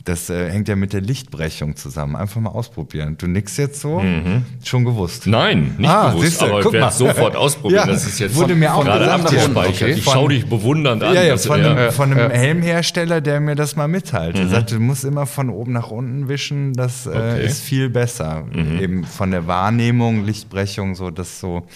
Das 0.02 0.28
äh, 0.28 0.50
hängt 0.50 0.68
ja 0.68 0.74
mit 0.74 0.92
der 0.92 1.00
Lichtbrechung 1.00 1.76
zusammen. 1.76 2.16
Einfach 2.16 2.40
mal 2.40 2.50
ausprobieren. 2.50 3.16
Du 3.16 3.28
nix 3.28 3.57
jetzt 3.57 3.80
so? 3.80 4.00
Mhm. 4.00 4.44
Schon 4.64 4.85
gewusst? 4.85 5.26
Nein, 5.28 5.76
nicht 5.78 5.88
ah, 5.88 6.11
gewusst, 6.11 6.30
siehste, 6.30 6.46
aber 6.46 6.61
ich 6.61 6.72
werde 6.72 6.92
sofort 6.92 7.37
ausprobieren. 7.37 7.87
ja, 7.87 7.92
das 7.92 8.04
ist 8.04 8.18
jetzt 8.18 8.35
wurde 8.35 8.57
mir 8.57 8.74
auch 8.74 8.85
gerade 8.85 9.11
abgespeichert. 9.11 9.90
Okay. 9.90 9.92
Ich 9.92 10.04
schaue 10.04 10.30
dich 10.30 10.46
bewundernd 10.46 11.02
an. 11.04 11.14
Ja, 11.14 11.22
ja, 11.22 11.37
von, 11.37 11.61
ja. 11.61 11.70
Einem, 11.70 11.92
von 11.92 12.12
einem 12.12 12.30
Helmhersteller, 12.30 13.20
der 13.20 13.40
mir 13.40 13.54
das 13.54 13.76
mal 13.76 13.87
mitteilt. 13.87 14.35
Mhm. 14.35 14.42
Er 14.42 14.48
sagt, 14.48 14.72
du 14.72 14.80
musst 14.80 15.04
immer 15.04 15.26
von 15.26 15.48
oben 15.48 15.72
nach 15.72 15.90
unten 15.90 16.28
wischen. 16.28 16.72
Das 16.72 17.07
äh, 17.07 17.11
okay. 17.11 17.46
ist 17.46 17.62
viel 17.62 17.88
besser. 17.88 18.44
Mhm. 18.52 18.80
Eben 18.80 19.04
von 19.04 19.30
der 19.30 19.46
Wahrnehmung, 19.46 20.24
Lichtbrechung, 20.24 20.96
so 20.96 21.11
das 21.11 21.38
so 21.38 21.66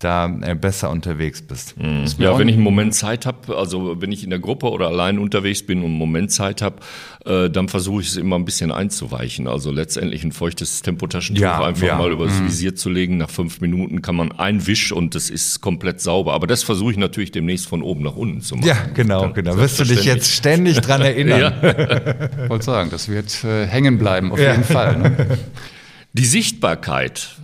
da 0.00 0.34
äh, 0.40 0.54
besser 0.54 0.90
unterwegs 0.90 1.42
bist. 1.42 1.78
Mhm. 1.78 2.06
Ja, 2.18 2.36
wenn 2.38 2.48
ich 2.48 2.54
einen 2.54 2.64
Moment 2.64 2.94
Zeit 2.94 3.26
habe, 3.26 3.56
also 3.56 4.00
wenn 4.00 4.10
ich 4.10 4.24
in 4.24 4.30
der 4.30 4.38
Gruppe 4.38 4.70
oder 4.70 4.88
allein 4.88 5.18
unterwegs 5.18 5.62
bin 5.62 5.80
und 5.80 5.90
einen 5.90 5.98
Moment 5.98 6.32
Zeit 6.32 6.62
habe, 6.62 6.76
äh, 7.26 7.50
dann 7.50 7.68
versuche 7.68 8.00
ich 8.00 8.08
es 8.08 8.16
immer 8.16 8.36
ein 8.36 8.46
bisschen 8.46 8.72
einzuweichen. 8.72 9.46
Also 9.46 9.70
letztendlich 9.70 10.24
ein 10.24 10.32
feuchtes 10.32 10.80
Tempotaschentuch 10.80 11.42
ja, 11.42 11.62
einfach 11.62 11.86
ja. 11.86 11.98
mal 11.98 12.10
über 12.10 12.24
das 12.24 12.40
mhm. 12.40 12.46
Visier 12.46 12.74
zu 12.74 12.88
legen. 12.88 13.18
Nach 13.18 13.28
fünf 13.28 13.60
Minuten 13.60 14.00
kann 14.00 14.16
man 14.16 14.32
ein 14.32 14.66
Wisch 14.66 14.90
und 14.90 15.14
das 15.14 15.28
ist 15.28 15.60
komplett 15.60 16.00
sauber. 16.00 16.32
Aber 16.32 16.46
das 16.46 16.62
versuche 16.62 16.92
ich 16.92 16.96
natürlich 16.96 17.30
demnächst 17.30 17.68
von 17.68 17.82
oben 17.82 18.02
nach 18.02 18.16
unten 18.16 18.40
zu 18.40 18.56
machen. 18.56 18.68
Ja, 18.68 18.78
genau, 18.94 19.20
dann 19.20 19.34
genau. 19.34 19.56
Wirst 19.58 19.80
du 19.80 19.84
dich 19.84 20.04
jetzt 20.04 20.32
ständig 20.32 20.80
dran 20.80 21.02
erinnern. 21.02 21.40
ja. 21.62 22.48
Wollte 22.48 22.64
sagen, 22.64 22.88
das 22.90 23.10
wird 23.10 23.44
äh, 23.44 23.66
hängen 23.66 23.98
bleiben, 23.98 24.32
auf 24.32 24.38
jeden 24.38 24.64
Fall. 24.64 24.96
Ne? 24.98 25.38
Die 26.14 26.24
Sichtbarkeit 26.24 27.36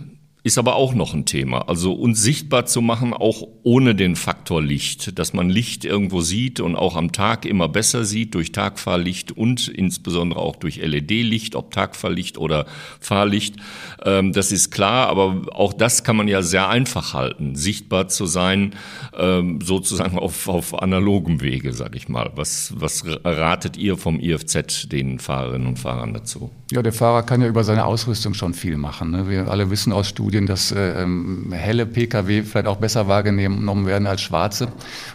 ist 0.47 0.57
aber 0.57 0.75
auch 0.75 0.93
noch 0.93 1.13
ein 1.13 1.25
Thema. 1.25 1.67
Also 1.67 1.93
uns 1.93 2.21
sichtbar 2.23 2.65
zu 2.65 2.81
machen, 2.81 3.13
auch 3.13 3.43
ohne 3.63 3.95
den 3.95 4.15
Faktor 4.15 4.61
Licht, 4.61 5.19
dass 5.19 5.33
man 5.33 5.49
Licht 5.49 5.83
irgendwo 5.83 6.21
sieht 6.21 6.61
und 6.61 6.77
auch 6.77 6.95
am 6.95 7.11
Tag 7.11 7.45
immer 7.45 7.67
besser 7.67 8.05
sieht 8.05 8.33
durch 8.33 8.53
Tagfahrlicht 8.53 9.33
und 9.33 9.67
insbesondere 9.67 10.39
auch 10.39 10.55
durch 10.55 10.77
LED-Licht, 10.77 11.55
ob 11.55 11.71
Tagfahrlicht 11.71 12.37
oder 12.37 12.65
Fahrlicht. 13.01 13.57
Ähm, 14.05 14.31
das 14.31 14.53
ist 14.53 14.71
klar, 14.71 15.09
aber 15.09 15.41
auch 15.51 15.73
das 15.73 16.05
kann 16.05 16.15
man 16.15 16.29
ja 16.29 16.41
sehr 16.41 16.69
einfach 16.69 17.13
halten, 17.13 17.55
sichtbar 17.55 18.07
zu 18.07 18.25
sein, 18.25 18.73
ähm, 19.17 19.59
sozusagen 19.61 20.17
auf, 20.19 20.47
auf 20.47 20.81
analogem 20.81 21.41
Wege, 21.41 21.73
sage 21.73 21.97
ich 21.97 22.07
mal. 22.07 22.31
Was, 22.35 22.73
was 22.77 23.03
ratet 23.05 23.75
ihr 23.75 23.97
vom 23.97 24.19
IFZ 24.19 24.87
den 24.89 25.19
Fahrerinnen 25.19 25.67
und 25.67 25.77
Fahrern 25.77 26.13
dazu? 26.13 26.51
Ja, 26.71 26.81
der 26.81 26.93
Fahrer 26.93 27.23
kann 27.23 27.41
ja 27.41 27.47
über 27.47 27.63
seine 27.63 27.85
Ausrüstung 27.85 28.33
schon 28.33 28.53
viel 28.53 28.77
machen. 28.77 29.11
Ne? 29.11 29.29
Wir 29.29 29.47
alle 29.49 29.69
wissen 29.69 29.93
aus 29.93 30.07
Studien, 30.07 30.36
dass 30.45 30.71
äh, 30.71 31.01
ähm, 31.01 31.51
helle 31.51 31.85
Pkw 31.85 32.43
vielleicht 32.43 32.67
auch 32.67 32.77
besser 32.77 33.07
wahrgenommen 33.07 33.85
werden 33.85 34.07
als 34.07 34.21
schwarze. 34.21 34.67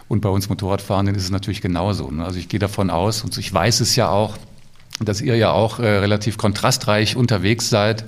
Und 0.07 0.21
bei 0.21 0.29
uns 0.29 0.49
Motorradfahrenden 0.49 1.15
ist 1.15 1.23
es 1.23 1.31
natürlich 1.31 1.61
genauso. 1.61 2.11
Ne? 2.11 2.25
Also 2.25 2.39
ich 2.39 2.49
gehe 2.49 2.59
davon 2.59 2.89
aus, 2.89 3.23
und 3.23 3.37
ich 3.37 3.53
weiß 3.53 3.79
es 3.79 3.95
ja 3.95 4.09
auch, 4.09 4.37
dass 4.99 5.21
ihr 5.21 5.35
ja 5.35 5.51
auch 5.51 5.79
äh, 5.79 5.87
relativ 5.87 6.37
kontrastreich 6.37 7.15
unterwegs 7.15 7.69
seid 7.69 8.05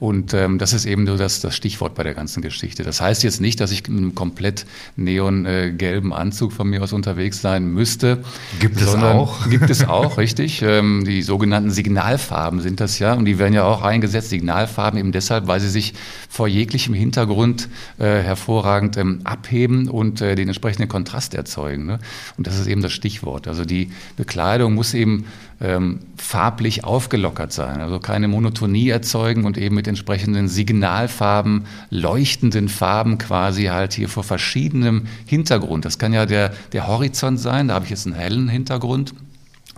und 0.00 0.32
ähm, 0.32 0.58
das 0.58 0.72
ist 0.72 0.84
eben 0.84 1.06
so 1.06 1.16
das, 1.16 1.40
das 1.40 1.56
Stichwort 1.56 1.96
bei 1.96 2.04
der 2.04 2.14
ganzen 2.14 2.40
Geschichte. 2.40 2.84
Das 2.84 3.00
heißt 3.00 3.24
jetzt 3.24 3.40
nicht, 3.40 3.58
dass 3.60 3.72
ich 3.72 3.88
in 3.88 3.96
einem 3.96 4.14
komplett 4.14 4.64
neongelben 4.96 6.12
äh, 6.12 6.14
Anzug 6.14 6.52
von 6.52 6.68
mir 6.68 6.82
aus 6.82 6.92
unterwegs 6.92 7.40
sein 7.40 7.72
müsste. 7.72 8.22
Gibt 8.60 8.80
es 8.80 8.94
auch? 8.94 9.48
Gibt 9.50 9.70
es 9.70 9.86
auch, 9.88 10.16
richtig. 10.18 10.62
Ähm, 10.62 11.04
die 11.04 11.22
sogenannten 11.22 11.72
Signalfarben 11.72 12.60
sind 12.60 12.78
das 12.78 13.00
ja. 13.00 13.14
Und 13.14 13.24
die 13.24 13.40
werden 13.40 13.54
ja 13.54 13.64
auch 13.64 13.82
eingesetzt. 13.82 14.30
Signalfarben 14.30 15.00
eben 15.00 15.10
deshalb, 15.10 15.48
weil 15.48 15.58
sie 15.58 15.68
sich 15.68 15.94
vor 16.28 16.46
jeglichem 16.46 16.94
Hintergrund 16.94 17.68
äh, 17.98 18.04
hervorragend 18.04 18.96
ähm, 18.98 19.20
abheben 19.24 19.88
und 19.88 20.20
äh, 20.20 20.36
den 20.36 20.46
entsprechenden 20.46 20.88
Kontrast 20.88 21.34
erzeugen. 21.34 21.86
Ne? 21.86 21.98
Und 22.36 22.46
das 22.46 22.56
ist 22.56 22.68
eben 22.68 22.82
das 22.82 22.92
Stichwort. 22.92 23.48
Also 23.48 23.64
die 23.64 23.90
Bekleidung 24.16 24.74
muss 24.74 24.94
eben 24.94 25.24
ähm, 25.60 26.00
farblich 26.16 26.84
aufgelockert 26.84 27.52
sein, 27.52 27.80
also 27.80 27.98
keine 27.98 28.28
Monotonie 28.28 28.90
erzeugen 28.90 29.44
und 29.44 29.58
eben 29.58 29.74
mit 29.74 29.87
entsprechenden 29.88 30.48
Signalfarben, 30.48 31.64
leuchtenden 31.90 32.68
Farben 32.68 33.18
quasi 33.18 33.64
halt 33.64 33.92
hier 33.92 34.08
vor 34.08 34.22
verschiedenem 34.22 35.06
Hintergrund. 35.26 35.84
Das 35.84 35.98
kann 35.98 36.12
ja 36.12 36.26
der, 36.26 36.52
der 36.72 36.86
Horizont 36.86 37.40
sein, 37.40 37.68
da 37.68 37.74
habe 37.74 37.84
ich 37.84 37.90
jetzt 37.90 38.06
einen 38.06 38.14
hellen 38.14 38.48
Hintergrund. 38.48 39.14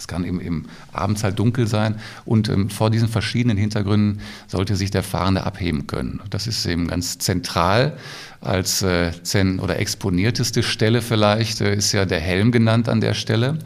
Es 0.01 0.09
kann 0.09 0.25
eben, 0.25 0.41
eben 0.41 0.67
abends 0.93 1.23
halt 1.23 1.39
dunkel 1.39 1.67
sein 1.67 1.97
und 2.25 2.49
ähm, 2.49 2.71
vor 2.71 2.89
diesen 2.89 3.09
verschiedenen 3.09 3.59
Hintergründen 3.59 4.21
sollte 4.47 4.75
sich 4.75 4.91
der 4.91 5.03
Fahrende 5.03 5.45
abheben 5.45 5.87
können. 5.87 6.21
Das 6.31 6.47
ist 6.47 6.65
eben 6.65 6.87
ganz 6.87 7.19
zentral 7.19 7.99
als 8.41 8.81
äh, 8.81 9.13
zen 9.23 9.61
oder 9.61 9.79
exponierteste 9.79 10.63
Stelle 10.63 11.03
vielleicht 11.03 11.61
äh, 11.61 11.75
ist 11.75 11.93
ja 11.93 12.07
der 12.07 12.21
Helm 12.21 12.51
genannt 12.51 12.89
an 12.89 13.03
der 13.03 13.13
Stelle 13.13 13.59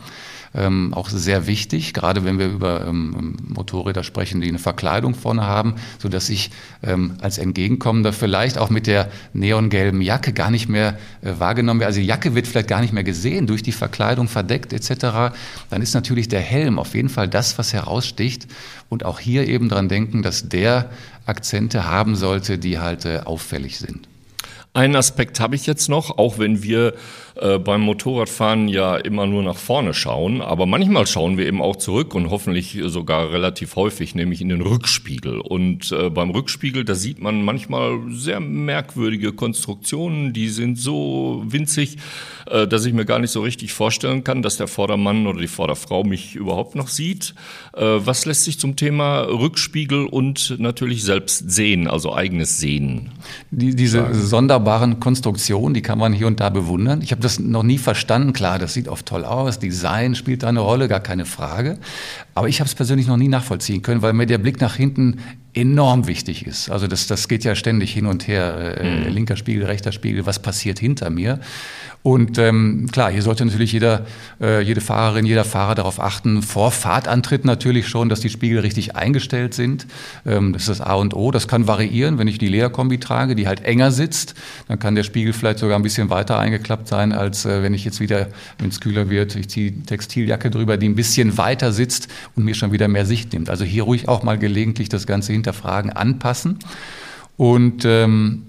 ähm, 0.54 0.94
auch 0.94 1.08
sehr 1.08 1.46
wichtig, 1.46 1.94
gerade 1.94 2.24
wenn 2.24 2.38
wir 2.38 2.46
über 2.46 2.86
ähm, 2.86 3.36
Motorräder 3.48 4.04
sprechen, 4.04 4.40
die 4.40 4.48
eine 4.48 4.58
Verkleidung 4.58 5.14
vorne 5.14 5.42
haben, 5.42 5.74
so 5.98 6.08
dass 6.08 6.28
ich 6.28 6.50
ähm, 6.82 7.14
als 7.20 7.38
Entgegenkommender 7.38 8.12
vielleicht 8.12 8.58
auch 8.58 8.70
mit 8.70 8.86
der 8.86 9.10
neongelben 9.32 10.00
Jacke 10.00 10.32
gar 10.32 10.50
nicht 10.50 10.68
mehr 10.68 10.98
äh, 11.22 11.32
wahrgenommen 11.38 11.80
werde. 11.80 11.88
Also 11.88 12.00
die 12.00 12.06
Jacke 12.06 12.34
wird 12.34 12.46
vielleicht 12.46 12.68
gar 12.68 12.80
nicht 12.80 12.92
mehr 12.92 13.04
gesehen, 13.04 13.46
durch 13.46 13.62
die 13.62 13.72
Verkleidung 13.72 14.28
verdeckt 14.28 14.72
etc. 14.72 15.34
Dann 15.70 15.82
ist 15.82 15.94
natürlich 15.94 16.28
der 16.28 16.40
Helm 16.40 16.78
auf 16.78 16.94
jeden 16.94 17.08
Fall 17.08 17.28
das, 17.28 17.58
was 17.58 17.72
heraussticht 17.72 18.46
und 18.88 19.04
auch 19.04 19.18
hier 19.18 19.48
eben 19.48 19.68
dran 19.68 19.88
denken, 19.88 20.22
dass 20.22 20.48
der 20.48 20.90
Akzente 21.26 21.86
haben 21.86 22.16
sollte, 22.16 22.58
die 22.58 22.78
halt 22.78 23.04
äh, 23.04 23.20
auffällig 23.24 23.78
sind. 23.78 24.08
Einen 24.74 24.96
Aspekt 24.96 25.38
habe 25.38 25.54
ich 25.54 25.66
jetzt 25.66 25.88
noch, 25.88 26.18
auch 26.18 26.40
wenn 26.40 26.64
wir 26.64 26.94
äh, 27.36 27.58
beim 27.58 27.80
Motorradfahren 27.82 28.66
ja 28.66 28.96
immer 28.96 29.24
nur 29.24 29.44
nach 29.44 29.56
vorne 29.56 29.94
schauen, 29.94 30.40
aber 30.42 30.66
manchmal 30.66 31.06
schauen 31.06 31.38
wir 31.38 31.46
eben 31.46 31.62
auch 31.62 31.76
zurück 31.76 32.12
und 32.14 32.30
hoffentlich 32.30 32.80
sogar 32.86 33.32
relativ 33.32 33.76
häufig, 33.76 34.16
nämlich 34.16 34.40
in 34.40 34.48
den 34.48 34.62
Rückspiegel. 34.62 35.40
Und 35.40 35.92
äh, 35.92 36.10
beim 36.10 36.30
Rückspiegel, 36.30 36.84
da 36.84 36.96
sieht 36.96 37.20
man 37.20 37.44
manchmal 37.44 38.00
sehr 38.10 38.40
merkwürdige 38.40 39.32
Konstruktionen, 39.32 40.32
die 40.32 40.48
sind 40.48 40.76
so 40.76 41.44
winzig, 41.46 41.98
äh, 42.46 42.66
dass 42.66 42.84
ich 42.84 42.94
mir 42.94 43.04
gar 43.04 43.20
nicht 43.20 43.30
so 43.30 43.42
richtig 43.42 43.72
vorstellen 43.72 44.24
kann, 44.24 44.42
dass 44.42 44.56
der 44.56 44.66
Vordermann 44.66 45.28
oder 45.28 45.40
die 45.40 45.46
Vorderfrau 45.46 46.02
mich 46.02 46.34
überhaupt 46.34 46.74
noch 46.74 46.88
sieht. 46.88 47.34
Äh, 47.74 47.84
was 47.84 48.26
lässt 48.26 48.42
sich 48.42 48.58
zum 48.58 48.74
Thema 48.74 49.22
Rückspiegel 49.22 50.06
und 50.06 50.56
natürlich 50.58 51.04
selbst 51.04 51.48
sehen, 51.48 51.86
also 51.86 52.12
eigenes 52.12 52.58
Sehen? 52.58 53.12
Die, 53.52 53.76
diese 53.76 53.98
sagen? 53.98 54.14
Wunderbaren 54.64 54.98
Konstruktion, 54.98 55.74
die 55.74 55.82
kann 55.82 55.98
man 55.98 56.14
hier 56.14 56.26
und 56.26 56.40
da 56.40 56.48
bewundern. 56.48 57.02
Ich 57.02 57.10
habe 57.10 57.20
das 57.20 57.38
noch 57.38 57.62
nie 57.62 57.76
verstanden. 57.76 58.32
Klar, 58.32 58.58
das 58.58 58.72
sieht 58.72 58.88
oft 58.88 59.04
toll 59.04 59.24
aus, 59.24 59.58
Design 59.58 60.14
spielt 60.14 60.42
da 60.42 60.48
eine 60.48 60.60
Rolle, 60.60 60.88
gar 60.88 61.00
keine 61.00 61.26
Frage. 61.26 61.78
Aber 62.34 62.48
ich 62.48 62.60
habe 62.60 62.68
es 62.68 62.74
persönlich 62.74 63.06
noch 63.06 63.16
nie 63.16 63.28
nachvollziehen 63.28 63.82
können, 63.82 64.02
weil 64.02 64.12
mir 64.12 64.26
der 64.26 64.38
Blick 64.38 64.60
nach 64.60 64.74
hinten 64.74 65.18
enorm 65.54 66.06
wichtig 66.08 66.46
ist. 66.46 66.68
Also 66.68 66.88
das, 66.88 67.06
das 67.06 67.28
geht 67.28 67.44
ja 67.44 67.54
ständig 67.54 67.92
hin 67.92 68.06
und 68.06 68.26
her, 68.26 68.76
äh, 68.80 69.08
mhm. 69.08 69.14
linker 69.14 69.36
Spiegel, 69.36 69.64
rechter 69.64 69.92
Spiegel, 69.92 70.26
was 70.26 70.40
passiert 70.40 70.80
hinter 70.80 71.10
mir? 71.10 71.38
Und 72.04 72.36
ähm, 72.36 72.88
klar, 72.92 73.10
hier 73.10 73.22
sollte 73.22 73.46
natürlich 73.46 73.72
jeder, 73.72 74.04
äh, 74.38 74.60
jede 74.60 74.82
Fahrerin, 74.82 75.24
jeder 75.24 75.44
Fahrer 75.44 75.74
darauf 75.74 76.00
achten, 76.00 76.42
vor 76.42 76.70
Fahrtantritt 76.70 77.46
natürlich 77.46 77.88
schon, 77.88 78.10
dass 78.10 78.20
die 78.20 78.28
Spiegel 78.28 78.58
richtig 78.58 78.94
eingestellt 78.94 79.54
sind. 79.54 79.86
Ähm, 80.26 80.52
das 80.52 80.62
ist 80.62 80.68
das 80.68 80.80
A 80.82 80.96
und 80.96 81.14
O. 81.14 81.30
Das 81.30 81.48
kann 81.48 81.66
variieren, 81.66 82.18
wenn 82.18 82.28
ich 82.28 82.36
die 82.36 82.48
Lederkombi 82.48 82.98
trage, 82.98 83.34
die 83.34 83.46
halt 83.46 83.64
enger 83.64 83.90
sitzt, 83.90 84.34
dann 84.68 84.78
kann 84.78 84.96
der 84.96 85.02
Spiegel 85.02 85.32
vielleicht 85.32 85.60
sogar 85.60 85.78
ein 85.78 85.82
bisschen 85.82 86.10
weiter 86.10 86.38
eingeklappt 86.38 86.88
sein, 86.88 87.14
als 87.14 87.46
äh, 87.46 87.62
wenn 87.62 87.72
ich 87.72 87.86
jetzt 87.86 88.00
wieder, 88.00 88.28
wenn 88.58 88.68
es 88.68 88.82
kühler 88.82 89.08
wird, 89.08 89.34
ich 89.34 89.48
ziehe 89.48 89.72
Textiljacke 89.72 90.50
drüber, 90.50 90.76
die 90.76 90.90
ein 90.90 90.96
bisschen 90.96 91.38
weiter 91.38 91.72
sitzt 91.72 92.08
und 92.36 92.44
mir 92.44 92.54
schon 92.54 92.72
wieder 92.72 92.88
mehr 92.88 93.06
Sicht 93.06 93.32
nimmt. 93.32 93.50
Also 93.50 93.64
hier 93.64 93.84
ruhig 93.84 94.08
auch 94.08 94.22
mal 94.22 94.38
gelegentlich 94.38 94.88
das 94.88 95.06
Ganze 95.06 95.32
hinterfragen, 95.32 95.90
anpassen. 95.90 96.58
Und 97.36 97.84
ähm, 97.84 98.42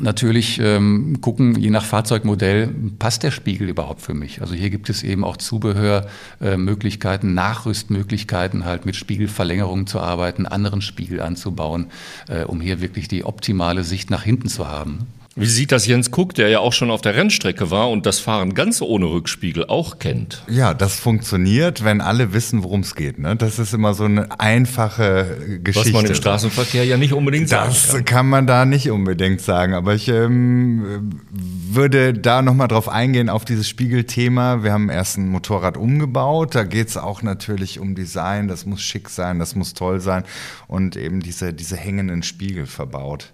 natürlich 0.00 0.60
ähm, 0.60 1.20
gucken, 1.20 1.58
je 1.58 1.70
nach 1.70 1.84
Fahrzeugmodell, 1.84 2.68
passt 2.98 3.22
der 3.22 3.30
Spiegel 3.30 3.68
überhaupt 3.68 4.00
für 4.00 4.14
mich? 4.14 4.40
Also 4.40 4.54
hier 4.54 4.70
gibt 4.70 4.88
es 4.88 5.02
eben 5.02 5.24
auch 5.24 5.36
Zubehörmöglichkeiten, 5.36 7.30
äh, 7.30 7.34
Nachrüstmöglichkeiten, 7.34 8.64
halt 8.64 8.86
mit 8.86 8.96
Spiegelverlängerungen 8.96 9.86
zu 9.86 10.00
arbeiten, 10.00 10.46
anderen 10.46 10.82
Spiegel 10.82 11.20
anzubauen, 11.20 11.86
äh, 12.28 12.44
um 12.44 12.60
hier 12.60 12.80
wirklich 12.80 13.08
die 13.08 13.24
optimale 13.24 13.84
Sicht 13.84 14.10
nach 14.10 14.22
hinten 14.22 14.48
zu 14.48 14.68
haben. 14.68 15.06
Wie 15.36 15.46
sieht 15.46 15.72
das 15.72 15.86
Jens 15.88 16.12
Kuck, 16.12 16.34
der 16.34 16.48
ja 16.48 16.60
auch 16.60 16.72
schon 16.72 16.92
auf 16.92 17.00
der 17.00 17.16
Rennstrecke 17.16 17.72
war 17.72 17.90
und 17.90 18.06
das 18.06 18.20
Fahren 18.20 18.54
ganz 18.54 18.80
ohne 18.80 19.06
Rückspiegel 19.06 19.66
auch 19.66 19.98
kennt? 19.98 20.44
Ja, 20.48 20.74
das 20.74 21.00
funktioniert, 21.00 21.82
wenn 21.82 22.00
alle 22.00 22.32
wissen, 22.32 22.62
worum 22.62 22.80
es 22.80 22.94
geht. 22.94 23.18
Ne? 23.18 23.34
Das 23.34 23.58
ist 23.58 23.74
immer 23.74 23.94
so 23.94 24.04
eine 24.04 24.38
einfache 24.38 25.58
Geschichte. 25.64 25.92
Was 25.92 26.02
man 26.02 26.06
im 26.06 26.14
Straßenverkehr 26.14 26.84
ja 26.84 26.96
nicht 26.96 27.12
unbedingt 27.12 27.48
sagen 27.48 27.70
das 27.70 27.88
kann. 27.88 27.96
Das 27.96 28.04
kann 28.04 28.28
man 28.28 28.46
da 28.46 28.64
nicht 28.64 28.90
unbedingt 28.90 29.40
sagen. 29.40 29.74
Aber 29.74 29.94
ich 29.96 30.06
ähm, 30.06 31.18
würde 31.32 32.12
da 32.12 32.40
nochmal 32.40 32.68
drauf 32.68 32.88
eingehen, 32.88 33.28
auf 33.28 33.44
dieses 33.44 33.68
Spiegelthema. 33.68 34.62
Wir 34.62 34.72
haben 34.72 34.88
erst 34.88 35.18
ein 35.18 35.28
Motorrad 35.28 35.76
umgebaut. 35.76 36.54
Da 36.54 36.62
geht 36.62 36.88
es 36.88 36.96
auch 36.96 37.22
natürlich 37.22 37.80
um 37.80 37.96
Design. 37.96 38.46
Das 38.46 38.66
muss 38.66 38.82
schick 38.82 39.08
sein, 39.08 39.40
das 39.40 39.56
muss 39.56 39.74
toll 39.74 39.98
sein. 39.98 40.22
Und 40.68 40.94
eben 40.94 41.18
diese, 41.18 41.52
diese 41.52 41.76
hängenden 41.76 42.22
Spiegel 42.22 42.66
verbaut. 42.66 43.32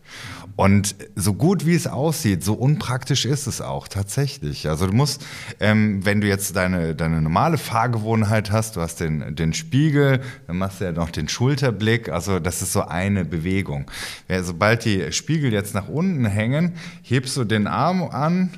Und 0.57 0.95
so 1.15 1.35
gut 1.35 1.67
wie 1.67 1.75
es 1.75 1.90
aussieht, 1.91 2.45
so 2.45 2.55
unpraktisch 2.55 3.25
ist 3.25 3.47
es 3.47 3.61
auch 3.61 3.89
tatsächlich. 3.89 4.69
Also 4.69 4.87
du 4.87 4.93
musst, 4.93 5.25
ähm, 5.61 6.05
wenn 6.05 6.21
du 6.21 6.29
jetzt 6.29 6.57
deine, 6.57 6.95
deine 6.95 7.21
normale 7.21 7.59
Fahrgewohnheit 7.59 8.51
hast, 8.51 8.77
du 8.77 8.81
hast 8.81 9.01
den, 9.01 9.35
den 9.37 9.53
Spiegel, 9.53 10.21
dann 10.47 10.59
machst 10.59 10.81
du 10.81 10.85
ja 10.85 10.93
noch 10.93 11.11
den 11.11 11.29
Schulterblick, 11.29 12.09
also 12.09 12.39
das 12.39 12.63
ist 12.63 12.73
so 12.73 12.83
eine 12.83 13.25
Bewegung. 13.25 13.91
Ja, 14.29 14.43
sobald 14.43 14.85
die 14.85 15.13
Spiegel 15.13 15.53
jetzt 15.53 15.75
nach 15.75 15.89
unten 15.89 16.25
hängen, 16.25 16.75
hebst 17.03 17.37
du 17.37 17.45
den 17.45 17.67
Arm 17.67 18.03
an, 18.03 18.51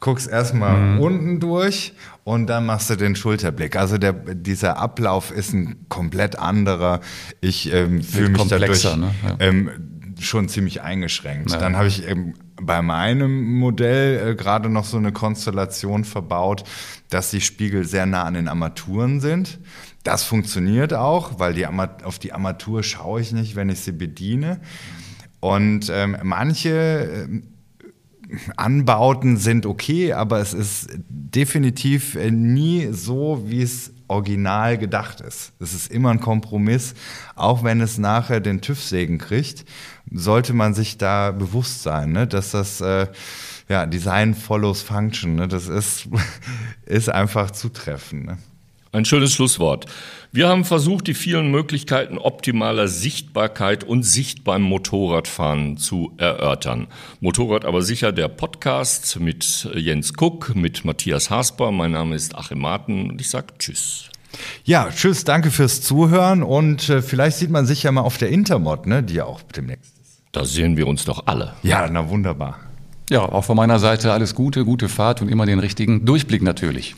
guckst 0.00 0.28
erstmal 0.28 0.78
mhm. 0.78 1.00
unten 1.00 1.40
durch 1.40 1.94
und 2.24 2.46
dann 2.46 2.66
machst 2.66 2.90
du 2.90 2.96
den 2.96 3.16
Schulterblick. 3.16 3.76
Also 3.76 3.98
der, 3.98 4.12
dieser 4.12 4.78
Ablauf 4.78 5.30
ist 5.30 5.52
ein 5.52 5.86
komplett 5.88 6.38
anderer. 6.38 7.00
Ich 7.40 7.72
ähm, 7.72 8.02
fühle 8.02 8.30
mich 8.30 8.46
dadurch 8.48 8.84
ne? 8.84 9.14
ja. 9.26 9.36
ähm, 9.40 9.70
schon 10.20 10.48
ziemlich 10.48 10.82
eingeschränkt. 10.82 11.50
Ja. 11.50 11.58
Dann 11.58 11.76
habe 11.76 11.88
ich 11.88 12.06
eben 12.06 12.34
bei 12.60 12.82
meinem 12.82 13.58
Modell 13.58 14.30
äh, 14.30 14.34
gerade 14.34 14.68
noch 14.68 14.84
so 14.84 14.96
eine 14.96 15.12
Konstellation 15.12 16.04
verbaut, 16.04 16.64
dass 17.10 17.30
die 17.30 17.40
Spiegel 17.40 17.84
sehr 17.84 18.06
nah 18.06 18.24
an 18.24 18.34
den 18.34 18.48
Armaturen 18.48 19.20
sind. 19.20 19.58
Das 20.04 20.24
funktioniert 20.24 20.94
auch, 20.94 21.38
weil 21.38 21.54
die 21.54 21.66
auf 21.66 22.18
die 22.18 22.32
Armatur 22.32 22.82
schaue 22.82 23.20
ich 23.20 23.32
nicht, 23.32 23.56
wenn 23.56 23.68
ich 23.68 23.80
sie 23.80 23.92
bediene. 23.92 24.60
Und 25.40 25.90
ähm, 25.92 26.16
manche 26.22 27.28
äh, 27.28 27.42
Anbauten 28.56 29.36
sind 29.36 29.66
okay, 29.66 30.12
aber 30.12 30.40
es 30.40 30.52
ist 30.52 30.88
definitiv 31.08 32.14
äh, 32.14 32.30
nie 32.30 32.88
so, 32.92 33.44
wie 33.46 33.62
es 33.62 33.92
original 34.08 34.78
gedacht 34.78 35.20
ist. 35.20 35.52
Es 35.60 35.74
ist 35.74 35.90
immer 35.90 36.10
ein 36.10 36.20
Kompromiss, 36.20 36.94
auch 37.36 37.62
wenn 37.62 37.80
es 37.80 37.98
nachher 37.98 38.40
den 38.40 38.60
TÜV-Segen 38.60 39.18
kriegt 39.18 39.64
sollte 40.12 40.52
man 40.52 40.74
sich 40.74 40.98
da 40.98 41.30
bewusst 41.32 41.82
sein, 41.82 42.12
ne? 42.12 42.26
dass 42.26 42.52
das 42.52 42.80
äh, 42.80 43.06
ja, 43.68 43.86
Design 43.86 44.34
follows 44.34 44.82
Function, 44.82 45.36
ne? 45.36 45.48
das 45.48 45.68
ist, 45.68 46.08
ist 46.86 47.08
einfach 47.08 47.50
zutreffend. 47.50 48.26
Ne? 48.26 48.38
Ein 48.90 49.04
schönes 49.04 49.34
Schlusswort. 49.34 49.84
Wir 50.32 50.48
haben 50.48 50.64
versucht, 50.64 51.06
die 51.06 51.14
vielen 51.14 51.50
Möglichkeiten 51.50 52.16
optimaler 52.16 52.88
Sichtbarkeit 52.88 53.84
und 53.84 54.02
Sicht 54.02 54.44
beim 54.44 54.62
Motorradfahren 54.62 55.76
zu 55.76 56.12
erörtern. 56.16 56.86
Motorrad 57.20 57.64
aber 57.64 57.82
sicher 57.82 58.12
der 58.12 58.28
Podcast 58.28 59.20
mit 59.20 59.68
Jens 59.74 60.14
Kuck, 60.14 60.54
mit 60.54 60.86
Matthias 60.86 61.28
Hasper. 61.28 61.70
Mein 61.70 61.92
Name 61.92 62.14
ist 62.14 62.34
Achim 62.34 62.60
Marten 62.60 63.10
und 63.10 63.20
ich 63.20 63.28
sage 63.28 63.48
Tschüss. 63.58 64.10
Ja, 64.64 64.90
tschüss, 64.90 65.24
danke 65.24 65.50
fürs 65.50 65.80
Zuhören 65.80 66.42
und 66.42 66.88
äh, 66.88 67.02
vielleicht 67.02 67.38
sieht 67.38 67.50
man 67.50 67.66
sich 67.66 67.82
ja 67.82 67.92
mal 67.92 68.02
auf 68.02 68.18
der 68.18 68.28
Intermod, 68.28 68.86
ne, 68.86 69.02
die 69.02 69.14
ja 69.14 69.24
auch 69.24 69.42
demnächst. 69.42 69.97
Da 70.38 70.44
sehen 70.44 70.76
wir 70.76 70.86
uns 70.86 71.04
doch 71.04 71.24
alle. 71.26 71.54
Ja, 71.64 71.88
na 71.90 72.08
wunderbar. 72.10 72.58
Ja, 73.10 73.22
auch 73.22 73.42
von 73.42 73.56
meiner 73.56 73.80
Seite 73.80 74.12
alles 74.12 74.36
Gute, 74.36 74.64
gute 74.64 74.88
Fahrt 74.88 75.20
und 75.20 75.28
immer 75.28 75.46
den 75.46 75.58
richtigen 75.58 76.04
Durchblick 76.04 76.42
natürlich. 76.42 76.94